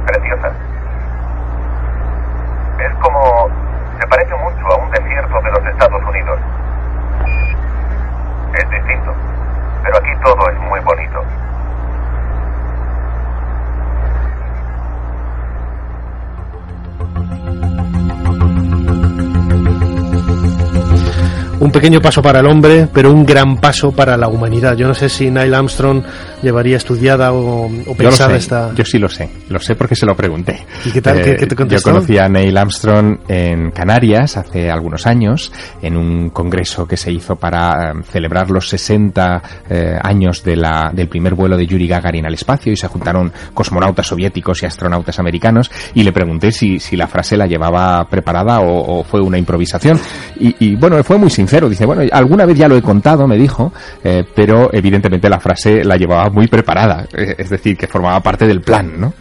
pequeño 21.78 22.00
paso 22.00 22.20
para 22.20 22.40
el 22.40 22.46
hombre, 22.46 22.88
pero 22.92 23.12
un 23.12 23.24
gran 23.24 23.56
paso 23.58 23.92
para 23.92 24.16
la 24.16 24.26
humanidad. 24.26 24.76
Yo 24.76 24.88
no 24.88 24.94
sé 24.94 25.08
si 25.08 25.30
Neil 25.30 25.54
Armstrong 25.54 26.02
llevaría 26.42 26.76
estudiada 26.76 27.32
o, 27.32 27.66
o 27.66 27.94
pensada 27.96 28.30
yo 28.30 28.36
esta. 28.36 28.74
Yo 28.74 28.84
sí 28.84 28.98
lo 28.98 29.08
sé, 29.08 29.30
lo 29.48 29.60
sé 29.60 29.76
porque 29.76 29.94
se 29.94 30.04
lo 30.04 30.16
pregunté. 30.16 30.66
¿Y 30.84 30.90
qué 30.90 31.00
tal? 31.00 31.22
¿Qué, 31.22 31.36
qué 31.36 31.46
te 31.46 31.54
contestó? 31.54 31.90
Yo 31.90 31.94
conocí 31.94 32.18
a 32.18 32.28
Neil 32.28 32.56
Armstrong 32.56 33.18
en 33.28 33.70
Canarias 33.70 34.36
hace 34.36 34.72
algunos 34.72 35.06
años, 35.06 35.52
en 35.80 35.96
un 35.96 36.30
congreso 36.30 36.84
que 36.84 36.96
se 36.96 37.12
hizo 37.12 37.36
para 37.36 37.92
eh, 37.92 38.02
celebrar 38.10 38.50
los 38.50 38.68
60 38.68 39.42
eh, 39.70 39.98
años 40.02 40.42
de 40.42 40.56
la, 40.56 40.90
del 40.92 41.08
primer 41.08 41.34
vuelo 41.34 41.56
de 41.56 41.64
Yuri 41.64 41.86
Gagarin 41.86 42.26
al 42.26 42.34
espacio 42.34 42.72
y 42.72 42.76
se 42.76 42.88
juntaron 42.88 43.32
cosmonautas 43.54 44.08
soviéticos 44.08 44.64
y 44.64 44.66
astronautas 44.66 45.20
americanos 45.20 45.70
y 45.94 46.02
le 46.02 46.10
pregunté 46.10 46.50
si, 46.50 46.80
si 46.80 46.96
la 46.96 47.06
frase 47.06 47.36
la 47.36 47.46
llevaba 47.46 48.04
preparada 48.08 48.60
o, 48.60 48.98
o 48.98 49.04
fue 49.04 49.20
una 49.20 49.38
improvisación. 49.38 50.00
Y, 50.40 50.56
y, 50.58 50.74
bueno, 50.74 51.02
fue 51.04 51.18
muy 51.18 51.30
sincero, 51.30 51.67
dice, 51.68 51.86
bueno, 51.86 52.02
alguna 52.12 52.44
vez 52.44 52.58
ya 52.58 52.68
lo 52.68 52.76
he 52.76 52.82
contado, 52.82 53.26
me 53.26 53.36
dijo, 53.36 53.72
eh, 54.02 54.24
pero 54.34 54.70
evidentemente 54.72 55.28
la 55.28 55.40
frase 55.40 55.84
la 55.84 55.96
llevaba 55.96 56.30
muy 56.30 56.46
preparada, 56.48 57.06
eh, 57.16 57.34
es 57.38 57.50
decir, 57.50 57.76
que 57.76 57.86
formaba 57.86 58.20
parte 58.20 58.46
del 58.46 58.60
plan, 58.60 59.00
¿no? 59.00 59.12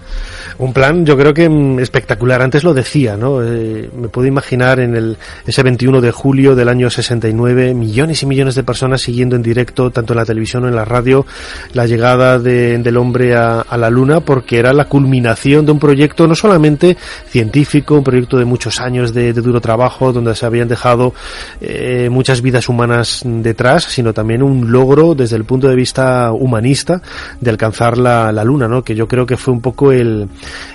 Un 0.59 0.73
plan, 0.73 1.05
yo 1.05 1.15
creo 1.15 1.33
que 1.33 1.47
mm, 1.47 1.79
espectacular. 1.79 2.41
Antes 2.41 2.63
lo 2.63 2.73
decía, 2.73 3.15
¿no? 3.15 3.43
Eh, 3.43 3.89
me 3.95 4.09
puedo 4.09 4.27
imaginar 4.27 4.79
en 4.79 4.95
el, 4.95 5.17
ese 5.45 5.61
21 5.61 6.01
de 6.01 6.11
julio 6.11 6.55
del 6.55 6.67
año 6.69 6.89
69, 6.89 7.75
millones 7.75 8.23
y 8.23 8.25
millones 8.25 8.55
de 8.55 8.63
personas 8.63 9.01
siguiendo 9.01 9.35
en 9.35 9.43
directo, 9.43 9.91
tanto 9.91 10.13
en 10.13 10.17
la 10.17 10.25
televisión 10.25 10.63
o 10.63 10.67
en 10.67 10.75
la 10.75 10.83
radio, 10.83 11.25
la 11.73 11.85
llegada 11.85 12.39
de, 12.39 12.79
del 12.79 12.97
hombre 12.97 13.35
a, 13.35 13.61
a, 13.61 13.77
la 13.77 13.91
Luna, 13.91 14.21
porque 14.21 14.57
era 14.57 14.73
la 14.73 14.85
culminación 14.85 15.65
de 15.65 15.73
un 15.73 15.79
proyecto 15.79 16.27
no 16.27 16.33
solamente 16.33 16.97
científico, 17.27 17.95
un 17.95 18.03
proyecto 18.03 18.37
de 18.37 18.45
muchos 18.45 18.79
años 18.79 19.13
de, 19.13 19.33
de 19.33 19.41
duro 19.41 19.61
trabajo, 19.61 20.11
donde 20.11 20.35
se 20.35 20.45
habían 20.45 20.67
dejado 20.67 21.13
eh, 21.61 22.09
muchas 22.09 22.41
vidas 22.41 22.67
humanas 22.67 23.21
detrás, 23.23 23.83
sino 23.83 24.11
también 24.11 24.41
un 24.41 24.71
logro 24.71 25.13
desde 25.13 25.35
el 25.35 25.45
punto 25.45 25.67
de 25.67 25.75
vista 25.75 26.31
humanista 26.31 27.01
de 27.39 27.51
alcanzar 27.51 27.99
la, 27.99 28.31
la 28.31 28.43
Luna, 28.43 28.67
¿no? 28.67 28.83
Que 28.83 28.95
yo 28.95 29.07
creo 29.07 29.27
que 29.27 29.37
fue 29.37 29.53
un 29.53 29.61
poco 29.61 29.91
el 29.91 30.27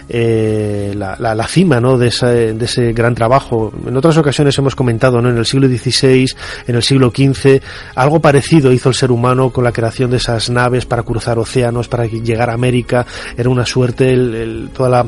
eh, 0.08 0.94
la, 0.96 1.46
cima 1.48 1.80
¿no? 1.80 1.98
de, 1.98 2.08
ese, 2.08 2.54
de 2.54 2.64
ese 2.64 2.92
gran 2.92 3.14
trabajo. 3.14 3.72
En 3.86 3.96
otras 3.96 4.16
ocasiones 4.16 4.56
hemos 4.58 4.74
comentado, 4.74 5.20
¿no? 5.20 5.30
en 5.30 5.36
el 5.36 5.46
siglo 5.46 5.68
XVI, 5.68 6.26
en 6.66 6.74
el 6.74 6.82
siglo 6.82 7.10
XV, 7.10 7.60
algo 7.94 8.20
parecido 8.20 8.72
hizo 8.72 8.88
el 8.88 8.94
ser 8.94 9.10
humano 9.10 9.50
con 9.50 9.64
la 9.64 9.72
creación 9.72 10.10
de 10.10 10.18
esas 10.18 10.50
naves 10.50 10.86
para 10.86 11.02
cruzar 11.02 11.38
océanos, 11.38 11.88
para 11.88 12.06
llegar 12.06 12.50
a 12.50 12.54
América. 12.54 13.06
Era 13.36 13.48
una 13.48 13.66
suerte 13.66 14.12
el, 14.12 14.34
el, 14.34 14.70
toda 14.72 14.88
la, 14.88 15.06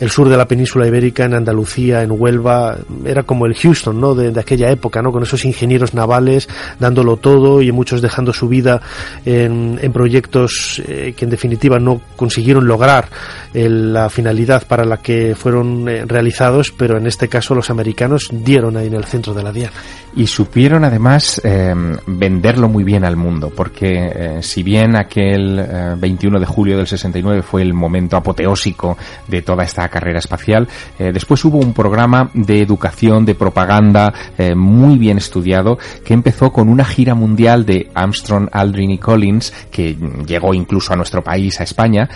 el 0.00 0.10
sur 0.10 0.28
de 0.28 0.36
la 0.36 0.46
península 0.46 0.86
ibérica, 0.86 1.24
en 1.24 1.34
Andalucía, 1.34 2.02
en 2.02 2.10
Huelva, 2.12 2.76
era 3.04 3.22
como 3.22 3.46
el 3.46 3.54
Houston 3.54 4.00
¿no? 4.00 4.14
de, 4.14 4.30
de 4.30 4.40
aquella 4.40 4.70
época, 4.70 5.02
¿no? 5.02 5.12
con 5.12 5.22
esos 5.22 5.44
ingenieros 5.44 5.94
navales 5.94 6.48
dándolo 6.78 7.16
todo 7.16 7.62
y 7.62 7.72
muchos 7.72 8.02
dejando 8.02 8.32
su 8.32 8.48
vida 8.48 8.80
en, 9.24 9.78
en 9.82 9.92
proyectos 9.92 10.82
eh, 10.86 11.14
que 11.16 11.24
en 11.24 11.30
definitiva 11.30 11.78
no 11.78 12.00
consiguieron 12.16 12.66
lograr 12.66 13.08
el, 13.54 13.92
la 13.92 14.05
finalidad 14.10 14.66
para 14.66 14.84
la 14.84 14.98
que 14.98 15.34
fueron 15.34 15.88
eh, 15.88 16.04
realizados, 16.06 16.72
pero 16.76 16.98
en 16.98 17.06
este 17.06 17.28
caso 17.28 17.54
los 17.54 17.70
americanos 17.70 18.28
dieron 18.30 18.76
ahí 18.76 18.86
en 18.86 18.94
el 18.94 19.04
centro 19.04 19.34
de 19.34 19.42
la 19.42 19.52
diana. 19.52 19.76
Y 20.16 20.28
supieron 20.28 20.82
además 20.82 21.42
eh, 21.44 21.74
venderlo 22.06 22.70
muy 22.70 22.84
bien 22.84 23.04
al 23.04 23.16
mundo, 23.16 23.52
porque 23.54 24.12
eh, 24.14 24.42
si 24.42 24.62
bien 24.62 24.96
aquel 24.96 25.58
eh, 25.58 25.94
21 25.98 26.40
de 26.40 26.46
julio 26.46 26.78
del 26.78 26.86
69 26.86 27.42
fue 27.42 27.60
el 27.60 27.74
momento 27.74 28.16
apoteósico 28.16 28.96
de 29.28 29.42
toda 29.42 29.64
esta 29.64 29.86
carrera 29.90 30.18
espacial, 30.18 30.66
eh, 30.98 31.10
después 31.12 31.44
hubo 31.44 31.58
un 31.58 31.74
programa 31.74 32.30
de 32.32 32.62
educación, 32.62 33.26
de 33.26 33.34
propaganda 33.34 34.14
muy 34.54 34.96
bien 34.96 35.18
estudiado, 35.18 35.78
que 36.04 36.14
empezó 36.14 36.50
con 36.50 36.68
una 36.68 36.84
gira 36.84 37.14
mundial 37.14 37.66
de 37.66 37.90
Armstrong, 37.94 38.48
Aldrin 38.50 38.92
y 38.92 38.98
Collins, 38.98 39.52
que 39.70 39.96
llegó 40.26 40.54
incluso 40.54 40.92
a 40.92 40.96
nuestro 40.96 41.22
país, 41.22 41.60
a 41.60 41.64
España. 41.64 42.08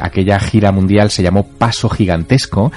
Aquella 0.00 0.38
gira 0.40 0.72
mundial 0.72 1.10
se 1.10 1.22
llamó 1.22 1.46
Paso 1.46 1.88
Gigantesco, 1.88 2.72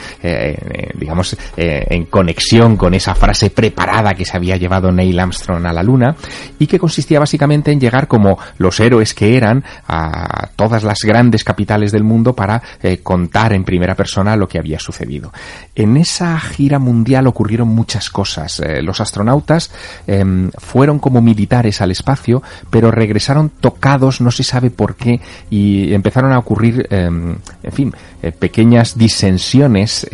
digamos, 0.95 1.35
en 1.57 2.05
conexión 2.05 2.77
con 2.77 2.93
esa 2.93 3.15
frase 3.15 3.49
preparada 3.49 4.13
que 4.13 4.25
se 4.25 4.37
había 4.37 4.57
llevado 4.57 4.68
Neil 4.91 5.19
Armstrong 5.19 5.65
a 5.65 5.73
la 5.73 5.83
Luna 5.83 6.15
y 6.57 6.67
que 6.67 6.79
consistía 6.79 7.19
básicamente 7.19 7.71
en 7.71 7.79
llegar 7.79 8.07
como 8.07 8.37
los 8.57 8.79
héroes 8.79 9.13
que 9.13 9.35
eran 9.35 9.63
a 9.87 10.49
todas 10.55 10.83
las 10.83 10.99
grandes 11.01 11.43
capitales 11.43 11.91
del 11.91 12.03
mundo 12.03 12.33
para 12.33 12.61
eh, 12.81 12.99
contar 12.99 13.53
en 13.53 13.63
primera 13.63 13.95
persona 13.95 14.35
lo 14.35 14.47
que 14.47 14.59
había 14.59 14.79
sucedido. 14.79 15.31
En 15.75 15.97
esa 15.97 16.39
gira 16.39 16.79
mundial 16.79 17.27
ocurrieron 17.27 17.67
muchas 17.69 18.09
cosas. 18.09 18.59
Eh, 18.59 18.81
los 18.81 19.01
astronautas 19.01 19.71
eh, 20.07 20.23
fueron 20.57 20.99
como 20.99 21.21
militares 21.21 21.81
al 21.81 21.91
espacio, 21.91 22.43
pero 22.69 22.91
regresaron 22.91 23.49
tocados, 23.49 24.21
no 24.21 24.31
se 24.31 24.43
sabe 24.43 24.69
por 24.69 24.95
qué, 24.95 25.19
y 25.49 25.93
empezaron 25.93 26.31
a 26.31 26.39
ocurrir, 26.39 26.87
en 26.89 27.39
fin, 27.71 27.93
pequeñas 28.39 28.97
disensiones, 28.97 30.07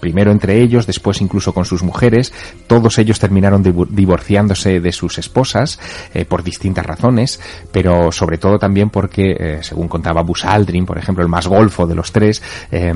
primero 0.00 0.30
entre 0.30 0.60
ellos, 0.60 0.86
después 0.86 1.20
incluso 1.20 1.52
con 1.52 1.64
sus 1.64 1.82
mujeres. 1.82 2.32
Todos 2.66 2.98
ellos 2.98 3.18
terminaron 3.18 3.62
divorciándose 3.62 4.80
de 4.80 4.92
sus 4.92 5.18
esposas 5.18 5.78
eh, 6.14 6.24
por 6.24 6.42
distintas 6.42 6.84
razones, 6.84 7.40
pero 7.72 8.12
sobre 8.12 8.38
todo 8.38 8.58
también 8.58 8.90
porque, 8.90 9.36
eh, 9.38 9.58
según 9.62 9.88
contaba 9.88 10.22
Buzz 10.22 10.44
Aldrin, 10.44 10.86
por 10.86 10.98
ejemplo, 10.98 11.22
el 11.22 11.30
más 11.30 11.46
golfo 11.46 11.86
de 11.86 11.94
los 11.94 12.12
tres, 12.12 12.42
eh, 12.70 12.92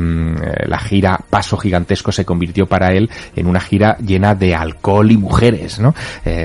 la 0.66 0.78
gira 0.78 1.18
Paso 1.28 1.56
Gigantesco 1.56 2.12
se 2.12 2.24
convirtió 2.24 2.66
para 2.66 2.92
él 2.92 3.10
en 3.36 3.46
una 3.46 3.60
gira 3.60 3.96
llena 3.98 4.34
de 4.34 4.54
alcohol 4.54 5.10
y 5.10 5.16
mujeres, 5.16 5.78
¿no? 5.78 5.94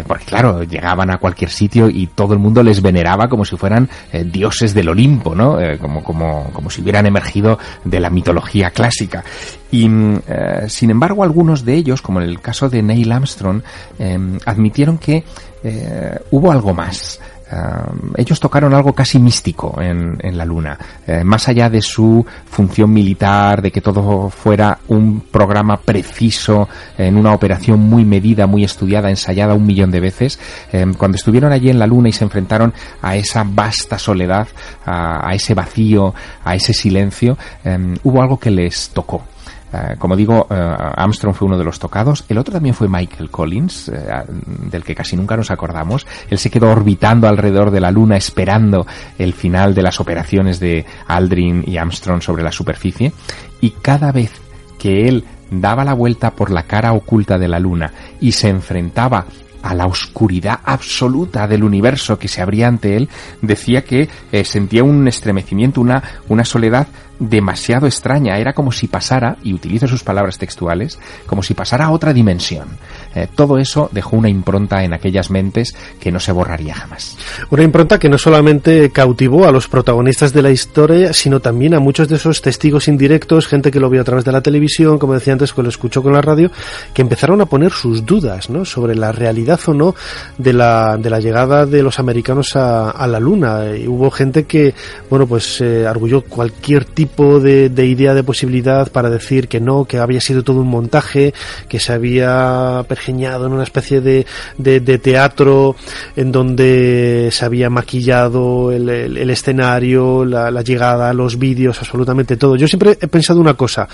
porque 0.07 0.25
claro, 0.25 0.63
llegaban 0.63 1.09
a 1.09 1.17
cualquier 1.17 1.49
sitio 1.49 1.89
y 1.89 2.07
todo 2.07 2.33
el 2.33 2.39
mundo 2.39 2.63
les 2.63 2.81
veneraba 2.81 3.27
como 3.27 3.45
si 3.45 3.55
fueran 3.55 3.89
dioses 4.25 4.73
del 4.73 4.89
Olimpo, 4.89 5.35
¿no? 5.35 5.57
como, 5.79 6.03
como, 6.03 6.51
como 6.51 6.69
si 6.69 6.81
hubieran 6.81 7.05
emergido 7.05 7.57
de 7.83 7.99
la 7.99 8.08
mitología 8.09 8.71
clásica. 8.71 9.23
Y, 9.71 9.87
eh, 10.27 10.65
sin 10.67 10.89
embargo, 10.89 11.23
algunos 11.23 11.63
de 11.63 11.75
ellos, 11.75 12.01
como 12.01 12.21
en 12.21 12.29
el 12.29 12.41
caso 12.41 12.69
de 12.69 12.81
Neil 12.81 13.11
Armstrong, 13.11 13.61
eh, 13.99 14.17
admitieron 14.45 14.97
que 14.97 15.23
eh, 15.63 16.19
hubo 16.31 16.51
algo 16.51 16.73
más. 16.73 17.19
Uh, 17.51 18.11
ellos 18.15 18.39
tocaron 18.39 18.73
algo 18.75 18.93
casi 18.93 19.17
místico 19.17 19.81
en, 19.81 20.37
la 20.37 20.45
Luna, 20.45 20.77
eh, 21.07 21.23
más 21.23 21.47
allá 21.47 21.69
de 21.69 21.81
su 21.81 22.23
función 22.45 22.93
militar, 22.93 23.61
de 23.61 23.71
que 23.71 23.81
todo 23.81 24.29
fuera 24.29 24.77
un 24.87 25.21
programa 25.21 25.77
preciso, 25.77 26.69
en 26.97 27.17
una 27.17 27.33
operación 27.33 27.79
muy 27.79 28.05
medida, 28.05 28.45
muy 28.45 28.63
estudiada, 28.63 29.09
ensayada 29.09 29.55
un 29.55 29.65
millón 29.65 29.89
de 29.89 29.99
veces, 29.99 30.39
eh, 30.71 30.85
cuando 30.97 31.15
estuvieron 31.15 31.51
allí 31.51 31.69
en 31.69 31.79
la 31.79 31.87
Luna 31.87 32.09
y 32.09 32.13
se 32.13 32.23
enfrentaron 32.23 32.73
a 33.01 33.15
esa 33.15 33.43
vasta 33.43 33.97
soledad, 33.97 34.47
a, 34.85 35.27
a 35.27 35.33
ese 35.33 35.55
vacío, 35.55 36.13
a 36.43 36.55
ese 36.55 36.73
silencio, 36.73 37.37
eh, 37.65 37.95
hubo 38.03 38.21
algo 38.21 38.37
que 38.37 38.51
les 38.51 38.89
tocó. 38.89 39.23
Uh, 39.71 39.97
como 39.97 40.15
digo, 40.15 40.47
uh, 40.49 40.53
Armstrong 40.53 41.35
fue 41.35 41.47
uno 41.47 41.57
de 41.57 41.63
los 41.63 41.79
tocados. 41.79 42.25
El 42.27 42.37
otro 42.37 42.53
también 42.53 42.73
fue 42.73 42.87
Michael 42.87 43.29
Collins, 43.29 43.89
uh, 43.89 44.69
del 44.69 44.83
que 44.83 44.95
casi 44.95 45.15
nunca 45.15 45.37
nos 45.37 45.51
acordamos. 45.51 46.07
Él 46.29 46.39
se 46.39 46.49
quedó 46.49 46.71
orbitando 46.71 47.27
alrededor 47.27 47.71
de 47.71 47.79
la 47.79 47.91
Luna 47.91 48.17
esperando 48.17 48.87
el 49.17 49.33
final 49.33 49.75
de 49.75 49.83
las 49.83 49.99
operaciones 49.99 50.59
de 50.59 50.85
Aldrin 51.07 51.63
y 51.67 51.77
Armstrong 51.77 52.21
sobre 52.21 52.43
la 52.43 52.51
superficie. 52.51 53.13
Y 53.61 53.71
cada 53.71 54.11
vez 54.11 54.31
que 54.79 55.07
él 55.07 55.25
daba 55.51 55.83
la 55.83 55.93
vuelta 55.93 56.31
por 56.31 56.51
la 56.51 56.63
cara 56.63 56.93
oculta 56.93 57.37
de 57.37 57.47
la 57.47 57.59
Luna 57.59 57.91
y 58.19 58.31
se 58.31 58.49
enfrentaba 58.49 59.25
a 59.61 59.73
la 59.73 59.85
oscuridad 59.85 60.59
absoluta 60.63 61.47
del 61.47 61.63
universo 61.63 62.17
que 62.17 62.27
se 62.27 62.41
abría 62.41 62.67
ante 62.67 62.95
él, 62.95 63.09
decía 63.41 63.83
que 63.83 64.09
eh, 64.31 64.43
sentía 64.43 64.83
un 64.83 65.07
estremecimiento, 65.07 65.81
una, 65.81 66.03
una 66.27 66.45
soledad 66.45 66.87
demasiado 67.19 67.85
extraña. 67.85 68.37
Era 68.37 68.53
como 68.53 68.71
si 68.71 68.87
pasara, 68.87 69.37
y 69.43 69.53
utilizo 69.53 69.87
sus 69.87 70.03
palabras 70.03 70.37
textuales, 70.37 70.99
como 71.25 71.43
si 71.43 71.53
pasara 71.53 71.85
a 71.85 71.91
otra 71.91 72.13
dimensión. 72.13 72.69
Eh, 73.15 73.27
todo 73.33 73.57
eso 73.57 73.89
dejó 73.91 74.17
una 74.17 74.29
impronta 74.29 74.83
en 74.83 74.93
aquellas 74.93 75.29
mentes 75.31 75.75
que 75.99 76.11
no 76.11 76.19
se 76.19 76.31
borraría 76.31 76.75
jamás. 76.75 77.17
Una 77.49 77.63
impronta 77.63 77.99
que 77.99 78.09
no 78.09 78.17
solamente 78.17 78.91
cautivó 78.91 79.47
a 79.47 79.51
los 79.51 79.67
protagonistas 79.67 80.33
de 80.33 80.41
la 80.41 80.51
historia, 80.51 81.13
sino 81.13 81.39
también 81.39 81.73
a 81.73 81.79
muchos 81.79 82.07
de 82.07 82.15
esos 82.15 82.41
testigos 82.41 82.87
indirectos, 82.87 83.47
gente 83.47 83.71
que 83.71 83.79
lo 83.79 83.89
vio 83.89 84.01
a 84.01 84.03
través 84.03 84.25
de 84.25 84.31
la 84.31 84.41
televisión, 84.41 84.99
como 84.99 85.13
decía 85.13 85.33
antes, 85.33 85.53
que 85.53 85.63
lo 85.63 85.69
escuchó 85.69 86.03
con 86.03 86.13
la 86.13 86.21
radio, 86.21 86.51
que 86.93 87.01
empezaron 87.01 87.41
a 87.41 87.45
poner 87.45 87.71
sus 87.71 88.05
dudas 88.05 88.49
¿no? 88.49 88.65
sobre 88.65 88.95
la 88.95 89.11
realidad 89.11 89.59
o 89.67 89.73
no 89.73 89.95
de 90.37 90.53
la, 90.53 90.97
de 90.97 91.09
la 91.09 91.19
llegada 91.19 91.65
de 91.65 91.83
los 91.83 91.99
americanos 91.99 92.55
a, 92.55 93.07
la 93.07 93.19
Luna. 93.19 93.75
Y 93.75 93.87
hubo 93.87 94.11
gente 94.11 94.45
que, 94.45 94.73
bueno, 95.09 95.25
pues 95.25 95.61
eh, 95.61 95.87
arguyó 95.87 96.21
cualquier 96.21 96.85
tipo 96.85 97.39
de, 97.39 97.69
de 97.69 97.85
idea 97.85 98.13
de 98.13 98.23
posibilidad 98.23 98.91
para 98.91 99.09
decir 99.09 99.47
que 99.47 99.59
no, 99.59 99.85
que 99.85 99.97
había 99.97 100.21
sido 100.21 100.43
todo 100.43 100.61
un 100.61 100.67
montaje, 100.67 101.33
que 101.67 101.79
se 101.79 101.93
había 101.93 102.83
pergeñado 102.99 103.47
en 103.47 103.53
una 103.53 103.63
especie 103.63 104.01
de, 104.01 104.25
de, 104.57 104.81
de 104.81 104.97
teatro 104.97 105.75
en 106.15 106.31
donde 106.31 107.29
se 107.31 107.45
había 107.45 107.69
maquillado 107.69 108.71
el, 108.71 108.89
el, 108.89 109.17
el 109.17 109.29
escenario, 109.29 110.25
la, 110.25 110.51
la 110.51 110.61
llegada, 110.61 111.13
los 111.13 111.39
vídeos, 111.39 111.79
absolutamente 111.79 112.35
todo. 112.35 112.57
Yo 112.57 112.67
siempre 112.67 112.97
he 112.99 113.07
pensado 113.07 113.39
una 113.39 113.53
cosa, 113.53 113.87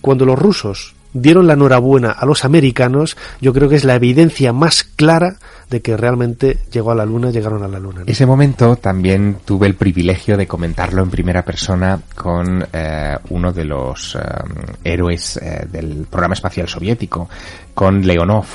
cuando 0.00 0.26
los 0.26 0.38
rusos 0.38 0.94
dieron 1.20 1.46
la 1.46 1.54
enhorabuena 1.54 2.10
a 2.10 2.26
los 2.26 2.44
americanos, 2.44 3.16
yo 3.40 3.52
creo 3.52 3.68
que 3.68 3.76
es 3.76 3.84
la 3.84 3.94
evidencia 3.94 4.52
más 4.52 4.84
clara 4.84 5.38
de 5.70 5.82
que 5.82 5.96
realmente 5.96 6.58
llegó 6.72 6.92
a 6.92 6.94
la 6.94 7.04
Luna, 7.04 7.30
llegaron 7.30 7.62
a 7.62 7.68
la 7.68 7.78
Luna. 7.78 8.02
Ese 8.06 8.24
momento 8.24 8.76
también 8.76 9.38
tuve 9.44 9.66
el 9.66 9.74
privilegio 9.74 10.36
de 10.36 10.46
comentarlo 10.46 11.02
en 11.02 11.10
primera 11.10 11.42
persona 11.42 12.00
con 12.14 12.66
eh, 12.72 13.16
uno 13.30 13.52
de 13.52 13.64
los 13.64 14.16
eh, 14.16 14.20
héroes 14.82 15.36
eh, 15.36 15.66
del 15.70 16.06
programa 16.10 16.34
espacial 16.34 16.68
soviético, 16.68 17.28
con 17.74 18.00
Leonov. 18.00 18.46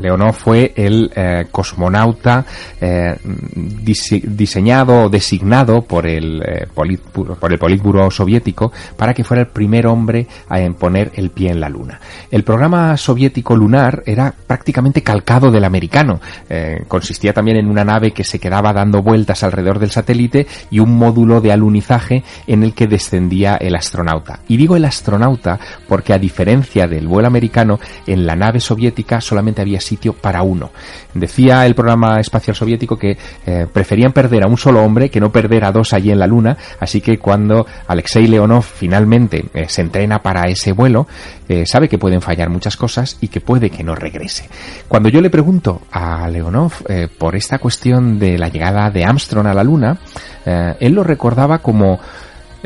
Leonov 0.00 0.34
fue 0.34 0.74
el 0.76 1.10
cosmonauta 1.50 2.44
diseñado 3.54 5.04
o 5.04 5.08
designado 5.08 5.80
por 5.80 6.06
el, 6.06 6.42
por 6.74 7.52
el 7.52 7.58
Politburo 7.58 8.10
soviético 8.10 8.70
para 8.98 9.14
que 9.14 9.24
fuera 9.24 9.44
el 9.44 9.48
primer 9.48 9.86
hombre 9.86 10.26
a 10.50 10.58
poner 10.78 11.12
el 11.14 11.30
pie 11.30 11.52
en 11.52 11.60
la 11.60 11.70
Luna. 11.70 11.73
El 12.30 12.44
programa 12.44 12.96
soviético 12.96 13.56
lunar 13.56 14.02
era 14.06 14.32
prácticamente 14.46 15.02
calcado 15.02 15.50
del 15.50 15.64
americano. 15.64 16.20
Eh, 16.48 16.84
consistía 16.88 17.32
también 17.32 17.56
en 17.56 17.68
una 17.68 17.84
nave 17.84 18.12
que 18.12 18.24
se 18.24 18.38
quedaba 18.38 18.72
dando 18.72 19.02
vueltas 19.02 19.42
alrededor 19.42 19.78
del 19.78 19.90
satélite 19.90 20.46
y 20.70 20.78
un 20.78 20.96
módulo 20.96 21.40
de 21.40 21.52
alunizaje 21.52 22.24
en 22.46 22.62
el 22.62 22.74
que 22.74 22.86
descendía 22.86 23.56
el 23.56 23.74
astronauta. 23.74 24.40
Y 24.48 24.56
digo 24.56 24.76
el 24.76 24.84
astronauta 24.84 25.58
porque 25.88 26.12
a 26.12 26.18
diferencia 26.18 26.86
del 26.86 27.08
vuelo 27.08 27.28
americano, 27.28 27.80
en 28.06 28.26
la 28.26 28.36
nave 28.36 28.60
soviética 28.60 29.20
solamente 29.20 29.62
había 29.62 29.80
sitio 29.80 30.12
para 30.12 30.42
uno. 30.42 30.70
Decía 31.14 31.66
el 31.66 31.74
programa 31.74 32.20
espacial 32.20 32.56
soviético 32.56 32.98
que 32.98 33.16
eh, 33.46 33.66
preferían 33.72 34.12
perder 34.12 34.44
a 34.44 34.48
un 34.48 34.58
solo 34.58 34.82
hombre 34.82 35.10
que 35.10 35.20
no 35.20 35.30
perder 35.30 35.64
a 35.64 35.72
dos 35.72 35.92
allí 35.92 36.10
en 36.10 36.18
la 36.18 36.26
Luna, 36.26 36.56
así 36.80 37.00
que 37.00 37.18
cuando 37.18 37.66
Alexei 37.86 38.26
Leonov 38.26 38.62
finalmente 38.62 39.44
eh, 39.54 39.66
se 39.68 39.82
entrena 39.82 40.20
para 40.20 40.48
ese 40.48 40.72
vuelo, 40.72 41.06
sabe 41.66 41.88
que 41.88 41.98
pueden 41.98 42.20
fallar 42.20 42.50
muchas 42.50 42.76
cosas 42.76 43.16
y 43.20 43.28
que 43.28 43.40
puede 43.40 43.70
que 43.70 43.84
no 43.84 43.94
regrese. 43.94 44.48
Cuando 44.88 45.08
yo 45.08 45.20
le 45.20 45.30
pregunto 45.30 45.82
a 45.90 46.28
Leonov 46.28 46.72
eh, 46.88 47.08
por 47.16 47.36
esta 47.36 47.58
cuestión 47.58 48.18
de 48.18 48.38
la 48.38 48.48
llegada 48.48 48.90
de 48.90 49.04
Armstrong 49.04 49.46
a 49.46 49.54
la 49.54 49.64
Luna, 49.64 49.98
eh, 50.44 50.74
él 50.80 50.92
lo 50.92 51.04
recordaba 51.04 51.58
como 51.58 51.98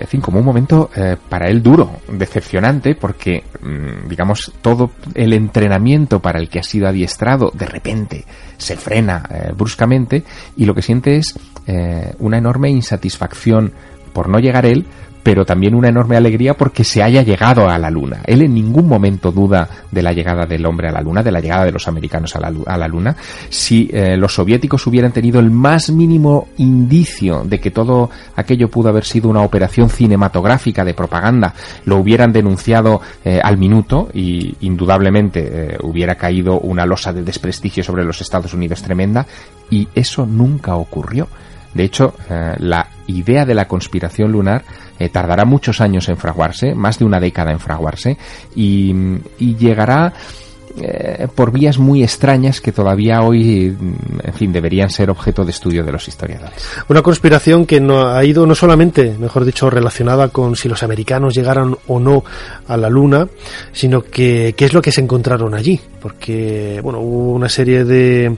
en 0.00 0.06
fin, 0.06 0.20
como 0.20 0.38
un 0.38 0.44
momento 0.44 0.90
eh, 0.94 1.16
para 1.28 1.48
él 1.48 1.60
duro, 1.60 1.90
decepcionante, 2.08 2.94
porque, 2.94 3.42
mm, 3.60 4.08
digamos, 4.08 4.52
todo 4.62 4.92
el 5.12 5.32
entrenamiento 5.32 6.20
para 6.20 6.38
el 6.38 6.48
que 6.48 6.60
ha 6.60 6.62
sido 6.62 6.86
adiestrado 6.86 7.50
de 7.52 7.66
repente 7.66 8.24
se 8.58 8.76
frena 8.76 9.24
bruscamente 9.56 10.22
y 10.56 10.66
lo 10.66 10.74
que 10.74 10.82
siente 10.82 11.16
es 11.16 11.34
una 12.18 12.38
enorme 12.38 12.70
insatisfacción 12.70 13.72
por 14.08 14.28
no 14.28 14.38
llegar 14.38 14.66
él, 14.66 14.84
pero 15.28 15.44
también 15.44 15.74
una 15.74 15.88
enorme 15.88 16.16
alegría 16.16 16.54
porque 16.54 16.84
se 16.84 17.02
haya 17.02 17.20
llegado 17.20 17.68
a 17.68 17.76
la 17.76 17.90
Luna. 17.90 18.22
Él 18.24 18.40
en 18.40 18.54
ningún 18.54 18.88
momento 18.88 19.30
duda 19.30 19.68
de 19.90 20.00
la 20.00 20.14
llegada 20.14 20.46
del 20.46 20.64
hombre 20.64 20.88
a 20.88 20.92
la 20.92 21.02
Luna, 21.02 21.22
de 21.22 21.30
la 21.30 21.40
llegada 21.40 21.66
de 21.66 21.72
los 21.72 21.86
americanos 21.86 22.34
a 22.34 22.40
la, 22.40 22.88
Luna. 22.88 23.14
Si 23.50 23.90
eh, 23.92 24.16
los 24.16 24.32
soviéticos 24.32 24.86
hubieran 24.86 25.12
tenido 25.12 25.38
el 25.38 25.50
más 25.50 25.90
mínimo 25.90 26.48
indicio 26.56 27.42
de 27.44 27.60
que 27.60 27.70
todo 27.70 28.08
aquello 28.36 28.70
pudo 28.70 28.88
haber 28.88 29.04
sido 29.04 29.28
una 29.28 29.42
operación 29.42 29.90
cinematográfica 29.90 30.82
de 30.82 30.94
propaganda, 30.94 31.52
lo 31.84 31.98
hubieran 31.98 32.32
denunciado 32.32 33.02
eh, 33.22 33.38
al 33.42 33.58
minuto 33.58 34.08
y 34.14 34.54
indudablemente 34.60 35.40
eh, 35.74 35.78
hubiera 35.82 36.14
caído 36.14 36.58
una 36.60 36.86
losa 36.86 37.12
de 37.12 37.22
desprestigio 37.22 37.84
sobre 37.84 38.02
los 38.02 38.22
Estados 38.22 38.54
Unidos 38.54 38.82
tremenda 38.82 39.26
y 39.68 39.88
eso 39.94 40.24
nunca 40.24 40.76
ocurrió. 40.76 41.28
De 41.74 41.84
hecho, 41.84 42.14
la 42.58 42.88
idea 43.06 43.44
de 43.44 43.54
la 43.54 43.68
conspiración 43.68 44.32
lunar 44.32 44.64
eh, 44.98 45.08
tardará 45.08 45.44
muchos 45.44 45.80
años 45.80 46.08
en 46.08 46.16
fraguarse, 46.16 46.74
más 46.74 46.98
de 46.98 47.04
una 47.04 47.20
década 47.20 47.52
en 47.52 47.60
fraguarse, 47.60 48.16
y, 48.54 48.94
y 49.38 49.56
llegará 49.56 50.12
eh, 50.80 51.28
por 51.34 51.52
vías 51.52 51.78
muy 51.78 52.02
extrañas 52.02 52.60
que 52.60 52.72
todavía 52.72 53.22
hoy, 53.22 53.76
en 54.22 54.34
fin, 54.34 54.52
deberían 54.52 54.90
ser 54.90 55.10
objeto 55.10 55.44
de 55.44 55.50
estudio 55.50 55.84
de 55.84 55.92
los 55.92 56.06
historiadores. 56.08 56.54
Una 56.88 57.02
conspiración 57.02 57.66
que 57.66 57.80
no 57.80 58.08
ha 58.08 58.24
ido 58.24 58.46
no 58.46 58.54
solamente, 58.54 59.16
mejor 59.18 59.44
dicho, 59.44 59.70
relacionada 59.70 60.28
con 60.28 60.56
si 60.56 60.68
los 60.68 60.82
americanos 60.82 61.34
llegaron 61.34 61.78
o 61.86 61.98
no 61.98 62.24
a 62.66 62.76
la 62.76 62.88
Luna, 62.88 63.28
sino 63.72 64.02
que 64.02 64.54
qué 64.56 64.64
es 64.64 64.72
lo 64.72 64.82
que 64.82 64.92
se 64.92 65.00
encontraron 65.00 65.54
allí, 65.54 65.80
porque 66.00 66.80
bueno, 66.82 67.00
hubo 67.00 67.32
una 67.32 67.48
serie 67.48 67.84
de, 67.84 68.36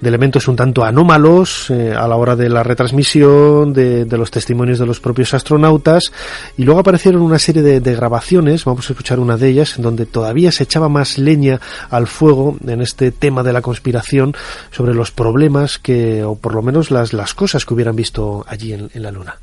de 0.00 0.08
elementos 0.08 0.48
un 0.48 0.56
tanto 0.56 0.84
anómalos 0.84 1.70
eh, 1.70 1.94
a 1.96 2.06
la 2.06 2.16
hora 2.16 2.36
de 2.36 2.48
la 2.48 2.62
retransmisión, 2.62 3.72
de, 3.72 4.04
de, 4.04 4.18
los 4.18 4.30
testimonios 4.30 4.78
de 4.78 4.86
los 4.86 5.00
propios 5.00 5.34
astronautas, 5.34 6.12
y 6.56 6.64
luego 6.64 6.80
aparecieron 6.80 7.22
una 7.22 7.38
serie 7.38 7.62
de, 7.62 7.80
de 7.80 7.94
grabaciones, 7.94 8.64
vamos 8.64 8.88
a 8.88 8.92
escuchar 8.92 9.18
una 9.18 9.36
de 9.36 9.48
ellas, 9.48 9.76
en 9.76 9.82
donde 9.82 10.06
todavía 10.06 10.52
se 10.52 10.64
echaba 10.64 10.88
más 10.88 11.18
leña 11.18 11.60
al 11.90 12.06
fuego 12.06 12.56
en 12.66 12.80
este 12.80 13.10
tema 13.10 13.42
de 13.42 13.52
la 13.52 13.62
conspiración 13.62 14.34
sobre 14.70 14.94
los 14.94 15.10
problemas 15.10 15.78
que, 15.78 16.24
o 16.24 16.36
por 16.36 16.54
lo 16.54 16.62
menos 16.62 16.90
las, 16.90 17.12
las 17.12 17.34
cosas 17.34 17.64
que 17.64 17.74
hubieran 17.74 17.96
visto 17.96 18.44
allí 18.48 18.72
en, 18.72 18.90
la 18.94 19.10
Luna. 19.10 19.36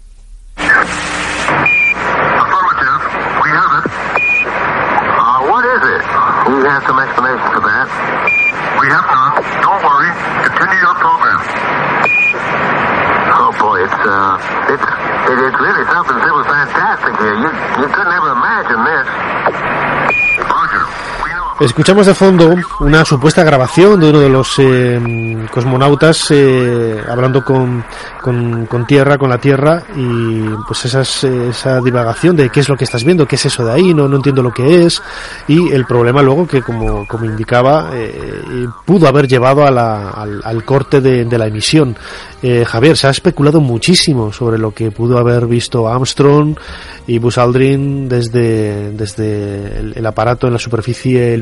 Escuchamos 21.59 22.05
de 22.05 22.13
fondo 22.13 22.53
una 22.81 23.03
supuesta 23.03 23.43
grabación 23.43 23.99
de 23.99 24.11
uno 24.11 24.19
de 24.19 24.29
los 24.29 24.59
eh, 24.59 25.47
cosmonautas 25.51 26.29
eh, 26.29 27.01
hablando 27.09 27.43
con, 27.43 27.83
con, 28.21 28.85
tierra, 28.85 29.17
con 29.17 29.31
la 29.31 29.39
tierra 29.39 29.81
y 29.95 30.41
pues 30.67 30.85
esas, 30.85 31.23
esa 31.23 31.81
divagación 31.81 32.35
de 32.35 32.51
qué 32.51 32.59
es 32.59 32.69
lo 32.69 32.77
que 32.77 32.83
estás 32.83 33.03
viendo, 33.03 33.25
qué 33.25 33.37
es 33.37 33.45
eso 33.47 33.65
de 33.65 33.73
ahí, 33.73 33.91
no, 33.91 34.07
no 34.07 34.17
entiendo 34.17 34.43
lo 34.43 34.53
que 34.53 34.85
es 34.85 35.01
y 35.47 35.69
el 35.71 35.85
problema 35.85 36.21
luego 36.21 36.47
que 36.47 36.61
como, 36.61 37.07
como 37.07 37.25
indicaba 37.25 37.89
eh, 37.91 38.67
pudo 38.85 39.07
haber 39.07 39.27
llevado 39.27 39.65
a 39.65 39.71
la, 39.71 40.11
al, 40.11 40.63
corte 40.63 41.01
de, 41.01 41.25
de, 41.25 41.37
la 41.39 41.47
emisión. 41.47 41.95
Javier, 42.67 42.95
se 42.95 43.07
ha 43.07 43.09
especulado 43.09 43.61
muchísimo 43.61 44.31
sobre 44.31 44.59
lo 44.59 44.71
que 44.71 44.91
pudo 44.91 45.17
haber 45.17 45.47
visto 45.47 45.87
Armstrong 45.87 46.55
y 47.07 47.17
Buzz 47.17 47.39
Aldrin 47.39 48.07
desde, 48.07 48.91
desde 48.91 49.79
el, 49.79 49.93
el 49.95 50.05
aparato 50.05 50.45
en 50.45 50.53
la 50.53 50.59
superficie 50.59 51.35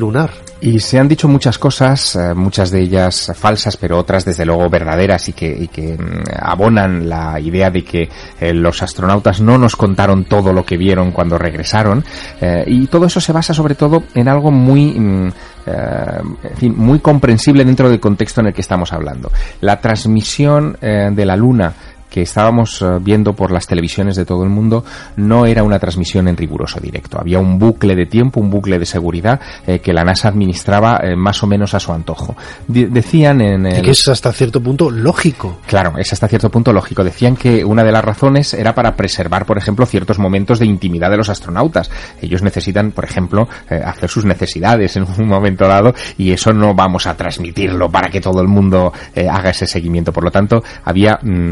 y 0.62 0.80
se 0.80 0.98
han 0.98 1.08
dicho 1.08 1.28
muchas 1.28 1.60
cosas, 1.60 2.16
eh, 2.16 2.34
muchas 2.34 2.72
de 2.72 2.80
ellas 2.80 3.32
falsas, 3.36 3.78
pero 3.78 4.00
otras 4.00 4.26
desde 4.26 4.46
luego 4.46 4.70
verdaderas 4.70 5.30
y 5.30 5.34
que, 5.34 5.98
mm, 5.98 6.24
abonan 6.42 7.08
la 7.08 7.40
idea 7.40 7.70
de 7.70 7.84
que 7.84 8.10
eh, 8.40 8.54
los 8.54 8.82
astronautas 8.82 9.42
no 9.42 9.58
nos 9.58 9.76
contaron 9.76 10.26
todo 10.26 10.54
lo 10.54 10.66
que 10.66 10.78
vieron 10.78 11.12
cuando 11.12 11.38
regresaron. 11.38 12.04
Eh, 12.42 12.64
y 12.68 12.88
todo 12.88 13.06
eso 13.06 13.20
se 13.20 13.34
basa 13.34 13.54
sobre 13.54 13.76
todo 13.76 14.04
en 14.14 14.28
algo 14.28 14.52
muy... 14.52 14.92
Mm, 15.00 15.32
muy 16.76 17.00
comprensible 17.00 17.66
dentro 17.66 17.90
del 17.90 18.00
contexto 18.00 18.40
en 18.40 18.48
el 18.48 18.54
que 18.54 18.62
estamos 18.62 18.94
hablando. 18.94 19.32
La 19.62 19.82
transmisión 19.82 20.78
de 20.80 21.26
la 21.26 21.36
Luna 21.36 21.74
que 22.16 22.22
estábamos 22.22 22.82
eh, 22.82 22.86
viendo 23.02 23.34
por 23.34 23.52
las 23.52 23.68
televisiones 23.68 24.16
de 24.16 24.24
todo 24.24 24.46
el 24.46 24.50
mundo 24.50 24.86
no 25.18 25.46
era 25.46 25.64
una 25.64 25.80
transmisión 25.80 26.30
en 26.30 26.38
riguroso 26.38 26.80
directo. 26.80 27.20
Había 27.20 27.40
un 27.40 27.60
bucle 27.60 27.94
de 27.94 28.06
tiempo, 28.06 28.40
un 28.40 28.50
bucle 28.50 28.80
de 28.80 28.86
seguridad 28.86 29.42
eh, 29.68 29.80
que 29.80 29.92
la 29.92 30.06
NASA 30.06 30.30
administraba 30.30 31.02
eh, 31.04 31.18
más 31.18 31.44
o 31.44 31.48
menos 31.48 31.74
a 31.74 31.80
su 31.82 31.92
antojo. 31.92 32.38
decían 32.70 33.42
en 33.42 33.66
el... 33.66 33.82
que 33.82 33.92
es 33.92 34.08
hasta 34.08 34.32
cierto 34.32 34.62
punto 34.62 34.90
lógico. 34.90 35.60
Claro, 35.68 35.98
es 35.98 36.14
hasta 36.14 36.30
cierto 36.30 36.50
punto 36.50 36.72
lógico. 36.72 37.04
Decían 37.04 37.36
que 37.36 37.66
una 37.66 37.84
de 37.84 37.92
las 37.92 38.06
razones 38.06 38.54
era 38.54 38.74
para 38.74 38.96
preservar, 38.96 39.46
por 39.46 39.58
ejemplo, 39.58 39.86
ciertos 39.86 40.18
momentos 40.18 40.60
de 40.60 40.68
intimidad 40.68 41.12
de 41.12 41.18
los 41.18 41.28
astronautas. 41.28 41.92
Ellos 42.22 42.42
necesitan, 42.42 42.92
por 42.92 43.04
ejemplo, 43.04 43.50
hacer 43.68 44.10
sus 44.10 44.24
necesidades 44.24 44.96
en 44.96 45.04
un 45.04 45.28
momento 45.28 45.68
dado 45.68 45.94
y 46.18 46.32
eso 46.32 46.54
no 46.54 46.74
vamos 46.74 47.08
a 47.08 47.18
transmitirlo 47.18 47.92
para 47.92 48.10
que 48.10 48.22
todo 48.22 48.40
el 48.40 48.48
mundo 48.48 48.94
haga 49.30 49.50
ese 49.50 49.68
seguimiento. 49.68 50.14
Por 50.14 50.24
lo 50.24 50.32
tanto, 50.32 50.64
había 50.86 51.20
mm, 51.22 51.52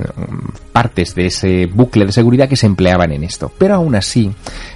partes 0.72 1.16
de 1.16 1.28
ese 1.28 1.68
bucle 1.68 2.06
de 2.06 2.12
seguridad 2.12 2.50
que 2.50 2.56
se 2.56 2.66
empleaban 2.66 3.12
en 3.12 3.24
esto. 3.24 3.52
Pero 3.58 3.76
aún 3.76 3.96
así, 3.96 4.32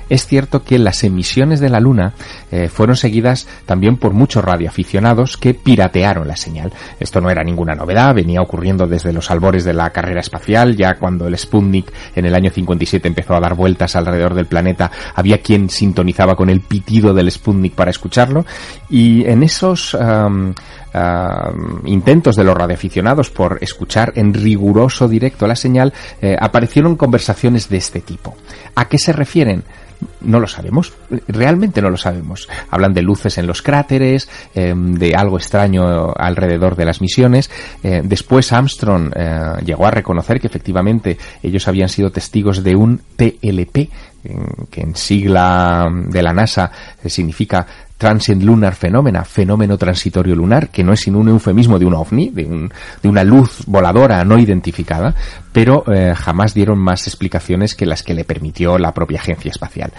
es 0.09 0.25
cierto 0.25 0.63
que 0.63 0.79
las 0.79 1.03
emisiones 1.03 1.59
de 1.59 1.69
la 1.69 1.79
Luna 1.79 2.13
eh, 2.51 2.69
fueron 2.69 2.95
seguidas 2.95 3.47
también 3.65 3.97
por 3.97 4.13
muchos 4.13 4.43
radioaficionados 4.43 5.37
que 5.37 5.53
piratearon 5.53 6.27
la 6.27 6.37
señal. 6.37 6.71
Esto 6.99 7.19
no 7.19 7.29
era 7.29 7.43
ninguna 7.43 7.75
novedad, 7.75 8.15
venía 8.15 8.41
ocurriendo 8.41 8.87
desde 8.87 9.11
los 9.11 9.29
albores 9.31 9.65
de 9.65 9.73
la 9.73 9.89
carrera 9.89 10.21
espacial, 10.21 10.75
ya 10.75 10.95
cuando 10.95 11.27
el 11.27 11.37
Sputnik 11.37 11.91
en 12.15 12.25
el 12.25 12.35
año 12.35 12.51
57 12.51 13.07
empezó 13.07 13.35
a 13.35 13.39
dar 13.39 13.55
vueltas 13.55 13.95
alrededor 13.95 14.33
del 14.33 14.45
planeta, 14.45 14.91
había 15.15 15.39
quien 15.39 15.69
sintonizaba 15.69 16.35
con 16.35 16.49
el 16.49 16.61
pitido 16.61 17.13
del 17.13 17.31
Sputnik 17.31 17.73
para 17.73 17.91
escucharlo, 17.91 18.45
y 18.89 19.25
en 19.25 19.43
esos 19.43 19.97
intentos 21.85 22.35
de 22.35 22.43
los 22.43 22.55
radioaficionados 22.55 23.29
por 23.29 23.57
escuchar 23.61 24.13
en 24.15 24.33
riguroso 24.33 25.07
directo 25.07 25.47
la 25.47 25.55
señal, 25.55 25.93
eh, 26.21 26.35
aparecieron 26.39 26.95
conversaciones 26.95 27.69
de 27.69 27.77
este 27.77 28.01
tipo. 28.01 28.35
¿A 28.75 28.87
qué 28.87 28.97
se 28.97 29.13
refieren? 29.13 29.63
No 30.21 30.39
lo 30.39 30.47
sabemos, 30.47 30.93
realmente 31.27 31.81
no 31.81 31.89
lo 31.89 31.97
sabemos. 31.97 32.47
Hablan 32.69 32.93
de 32.93 33.01
luces 33.01 33.39
en 33.39 33.47
los 33.47 33.63
cráteres, 33.63 34.29
em, 34.53 34.93
de 34.93 35.15
algo 35.15 35.37
extraño 35.37 36.13
alrededor 36.15 36.75
de 36.75 36.85
las 36.85 37.01
misiones. 37.01 37.49
Eh, 37.81 38.01
después 38.03 38.53
Armstrong 38.53 39.11
eh, 39.15 39.53
llegó 39.65 39.87
a 39.87 39.91
reconocer 39.91 40.39
que 40.39 40.47
efectivamente 40.47 41.17
ellos 41.41 41.67
habían 41.67 41.89
sido 41.89 42.11
testigos 42.11 42.63
de 42.63 42.75
un 42.75 43.01
TLP, 43.15 43.89
que 44.69 44.81
en 44.81 44.95
sigla 44.95 45.87
de 46.09 46.21
la 46.21 46.33
NASA 46.33 46.69
significa 47.05 47.65
Transient 47.97 48.43
Lunar 48.43 48.75
Phenomena, 48.75 49.23
fenómeno 49.23 49.77
transitorio 49.77 50.35
lunar, 50.35 50.69
que 50.69 50.83
no 50.83 50.93
es 50.93 50.99
sino 50.99 51.17
un 51.19 51.29
eufemismo 51.29 51.79
de 51.79 51.85
un 51.85 51.95
ovni, 51.95 52.29
de, 52.29 52.45
un, 52.45 52.71
de 53.01 53.09
una 53.09 53.23
luz 53.23 53.63
voladora 53.65 54.23
no 54.23 54.37
identificada, 54.37 55.15
pero 55.51 55.83
eh, 55.91 56.13
jamás 56.15 56.53
dieron 56.53 56.77
más 56.77 57.07
explicaciones 57.07 57.73
que 57.73 57.87
las 57.87 58.03
que 58.03 58.13
le 58.13 58.23
permitió 58.23 58.77
la 58.77 58.93
propia 58.93 59.19
agencia 59.19 59.49
espacial. 59.49 59.91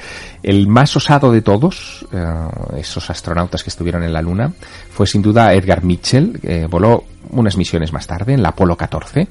El 0.43 0.69
más 0.69 0.95
osado 0.95 1.33
de 1.33 1.43
todos, 1.43 2.07
eh, 2.13 2.79
esos 2.79 3.11
astronautas 3.11 3.65
que 3.65 3.71
estuvieron 3.71 4.05
en 4.05 4.13
la 4.13 4.23
Luna, 4.23 4.53
fue 4.91 5.07
sin 5.07 5.21
duda 5.21 5.53
Edgar 5.53 5.83
Mitchell, 5.83 6.39
que 6.41 6.67
voló 6.67 7.05
unas 7.31 7.57
misiones 7.57 7.93
más 7.93 8.07
tarde, 8.07 8.35
en 8.35 8.43
la 8.43 8.51
Apolo 8.51 8.77
14, 8.77 9.29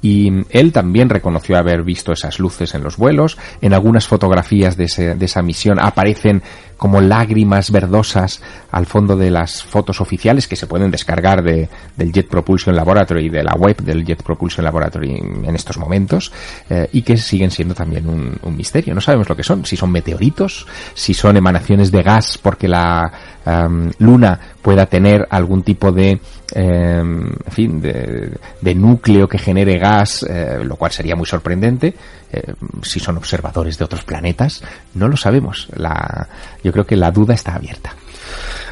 y 0.00 0.30
él 0.50 0.72
también 0.72 1.08
reconoció 1.08 1.56
haber 1.56 1.82
visto 1.82 2.12
esas 2.12 2.38
luces 2.38 2.74
en 2.74 2.84
los 2.84 2.96
vuelos. 2.96 3.36
En 3.60 3.74
algunas 3.74 4.06
fotografías 4.06 4.76
de, 4.76 4.86
de, 5.16 5.24
esa 5.24 5.42
misión 5.42 5.80
aparecen 5.80 6.42
como 6.76 7.00
lágrimas 7.00 7.72
verdosas 7.72 8.40
al 8.70 8.86
fondo 8.86 9.16
de 9.16 9.30
las 9.32 9.64
fotos 9.64 10.00
oficiales 10.00 10.46
que 10.46 10.54
se 10.54 10.68
pueden 10.68 10.92
descargar 10.92 11.42
de, 11.42 11.68
del 11.96 12.12
Jet 12.12 12.28
Propulsion 12.28 12.76
Laboratory 12.76 13.26
y 13.26 13.28
de 13.28 13.42
la 13.42 13.54
web 13.54 13.82
del 13.82 14.04
Jet 14.04 14.22
Propulsion 14.22 14.64
Laboratory 14.64 15.16
en 15.16 15.54
estos 15.56 15.76
momentos 15.76 16.32
eh, 16.70 16.88
y 16.92 17.02
que 17.02 17.16
siguen 17.16 17.50
siendo 17.50 17.74
también 17.74 18.08
un, 18.08 18.38
misterio. 18.56 18.94
No 18.94 19.00
sabemos 19.00 19.28
lo 19.28 19.36
que 19.36 19.42
son, 19.42 19.64
si 19.64 19.76
son 19.76 19.90
meteoritos, 19.90 20.66
si 20.94 21.14
son 21.14 21.36
emanaciones 21.36 21.90
de 21.92 22.02
gas 22.02 22.38
porque 22.38 22.68
la 22.68 23.12
Luna 23.98 24.38
pueda 24.60 24.86
tener 24.86 25.26
algún 25.30 25.62
tipo 25.62 25.90
de, 25.90 26.20
eh, 26.54 26.98
en 26.98 27.52
fin, 27.52 27.80
de, 27.80 28.74
núcleo 28.74 29.28
que 29.28 29.38
genere 29.38 29.78
gas, 29.78 30.22
eh, 30.22 30.60
lo 30.62 30.76
cual 30.76 30.92
sería 30.92 31.16
muy 31.16 31.26
sorprendente. 31.26 31.94
Eh, 32.30 32.54
si 32.82 33.00
son 33.00 33.16
observadores 33.16 33.78
de 33.78 33.84
otros 33.84 34.04
planetas, 34.04 34.62
no 34.94 35.08
lo 35.08 35.16
sabemos. 35.16 35.68
La, 35.76 36.28
yo 36.62 36.72
creo 36.72 36.86
que 36.86 36.96
la 36.96 37.10
duda 37.10 37.34
está 37.34 37.54
abierta. 37.54 37.94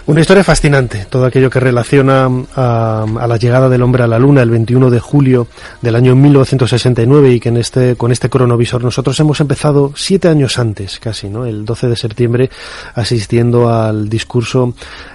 Una 0.09 0.21
historia 0.21 0.45
fascinante, 0.45 1.05
todo 1.11 1.27
aquello 1.27 1.51
que 1.51 1.59
relaciona 1.59 2.31
a, 2.55 3.05
a, 3.19 3.27
la 3.27 3.37
llegada 3.39 3.69
del 3.69 3.83
hombre 3.83 4.05
a 4.05 4.07
la 4.07 4.21
Luna 4.21 4.41
el 4.41 4.51
21 4.51 4.89
de 4.89 5.01
julio 5.01 5.49
del 5.83 5.97
año 5.97 6.15
1969 6.15 7.33
y 7.33 7.41
que 7.41 7.49
en 7.49 7.57
este, 7.57 7.97
con 7.97 8.13
este 8.13 8.31
cronovisor 8.31 8.85
nosotros 8.85 9.19
hemos 9.19 9.41
empezado 9.41 9.93
siete 9.97 10.29
años 10.29 10.61
antes, 10.61 11.01
casi, 11.01 11.29
¿no? 11.29 11.45
El 11.45 11.65
12 11.65 11.89
de 11.89 11.97
septiembre, 11.97 12.51
asistiendo 12.95 13.69
al 13.69 14.09
discurso 14.09 14.75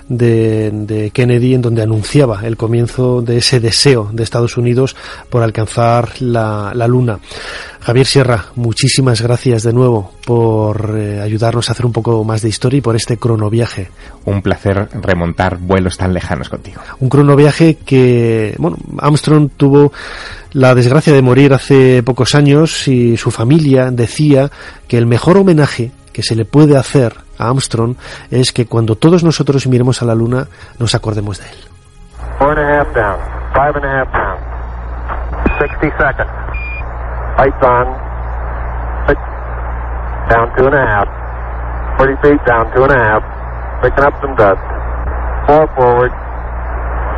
de, 0.10 0.72
de 0.74 1.12
Kennedy 1.12 1.54
en 1.54 1.62
donde 1.62 1.84
anunciaba 1.84 2.42
el 2.44 2.58
comienzo 2.58 3.22
de 3.22 3.38
ese 3.38 3.62
deseo 3.62 4.10
de 4.12 4.24
Estados 4.24 4.58
Unidos 4.58 4.98
por 5.30 5.42
alcanzar 5.42 6.22
la, 6.22 6.74
la 6.76 6.88
Luna. 6.90 7.18
Javier 7.82 8.06
Sierra, 8.06 8.46
muchísimas 8.56 9.22
gracias 9.24 9.64
de 9.64 9.74
nuevo 9.74 10.12
por 10.28 10.96
eh, 10.96 11.20
ayudarnos 11.20 11.68
a 11.68 11.72
hacer 11.72 11.88
un 11.88 11.92
poco 11.92 12.24
más 12.24 12.44
de 12.44 12.50
historia 12.50 12.78
y 12.78 12.82
por 12.82 12.96
este 12.96 13.18
cronoviaje. 13.18 13.90
Un 14.26 14.44
placer 14.44 14.88
remontar 15.02 15.58
vuelos 15.58 15.98
tan 15.98 16.14
lejanos 16.14 16.48
contigo. 16.48 16.80
Un 17.00 17.10
cronoviaje 17.10 17.78
que, 17.78 18.54
bueno, 18.60 18.78
Armstrong 19.00 19.50
tuvo 19.58 19.92
la 20.52 20.76
desgracia 20.76 21.12
de 21.12 21.24
morir 21.24 21.56
hace 21.56 22.04
pocos 22.04 22.36
años 22.36 22.88
y 22.88 23.18
su 23.18 23.32
familia 23.32 23.90
decía 23.90 24.52
que 24.88 25.00
el 25.00 25.08
mejor 25.08 25.38
homenaje 25.38 25.92
que 26.14 26.22
se 26.22 26.36
le 26.36 26.46
puede 26.46 26.78
hacer 26.78 27.16
a 27.40 27.50
Armstrong 27.50 27.96
es 28.30 28.52
que 28.52 28.68
cuando 28.68 28.96
todos 28.96 29.24
nosotros 29.24 29.66
miremos 29.66 30.04
a 30.04 30.06
la 30.06 30.14
luna 30.14 30.48
nos 30.78 30.94
acordemos 30.94 31.40
de 31.40 31.46
él. 31.46 31.58
Four 32.38 32.60
and 32.60 32.60
a 32.60 32.82
half 32.82 32.94
down, 32.94 33.20
five 33.54 33.76
and 33.76 33.86
a 33.86 34.02
half 34.02 34.14
down, 34.14 34.38
60 35.58 35.90
seconds. 35.98 36.61
Lights 37.38 37.64
on. 37.64 37.86
Six. 39.08 39.20
Down 40.32 40.52
two 40.58 40.66
and 40.66 40.76
a 40.76 40.84
half. 40.84 41.08
40 41.98 42.16
feet 42.24 42.42
down 42.46 42.68
two 42.76 42.84
and 42.84 42.92
a 42.92 43.00
half. 43.00 43.22
Picking 43.84 44.04
up 44.04 44.16
some 44.22 44.36
dust. 44.36 44.62
Four 45.48 45.68
forward. 45.76 46.14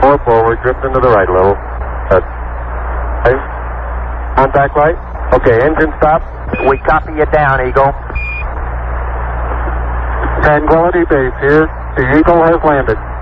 Four 0.02 0.18
forward. 0.26 0.58
Drifting 0.62 0.94
to 0.94 1.00
the 1.00 1.10
right 1.10 1.30
a 1.30 1.34
little. 1.34 1.58
Good. 2.10 2.24
Okay. 3.24 3.38
Contact 4.36 4.76
light. 4.76 4.98
Okay, 5.34 5.66
engine 5.66 5.94
stop. 5.98 6.22
We 6.70 6.78
copy 6.86 7.14
you 7.14 7.26
down, 7.34 7.58
Eagle. 7.66 7.90
Tranquility 10.44 11.06
Base 11.10 11.34
here. 11.42 11.66
The 11.98 12.04
Eagle 12.20 12.44
has 12.44 12.60
landed. 12.64 13.13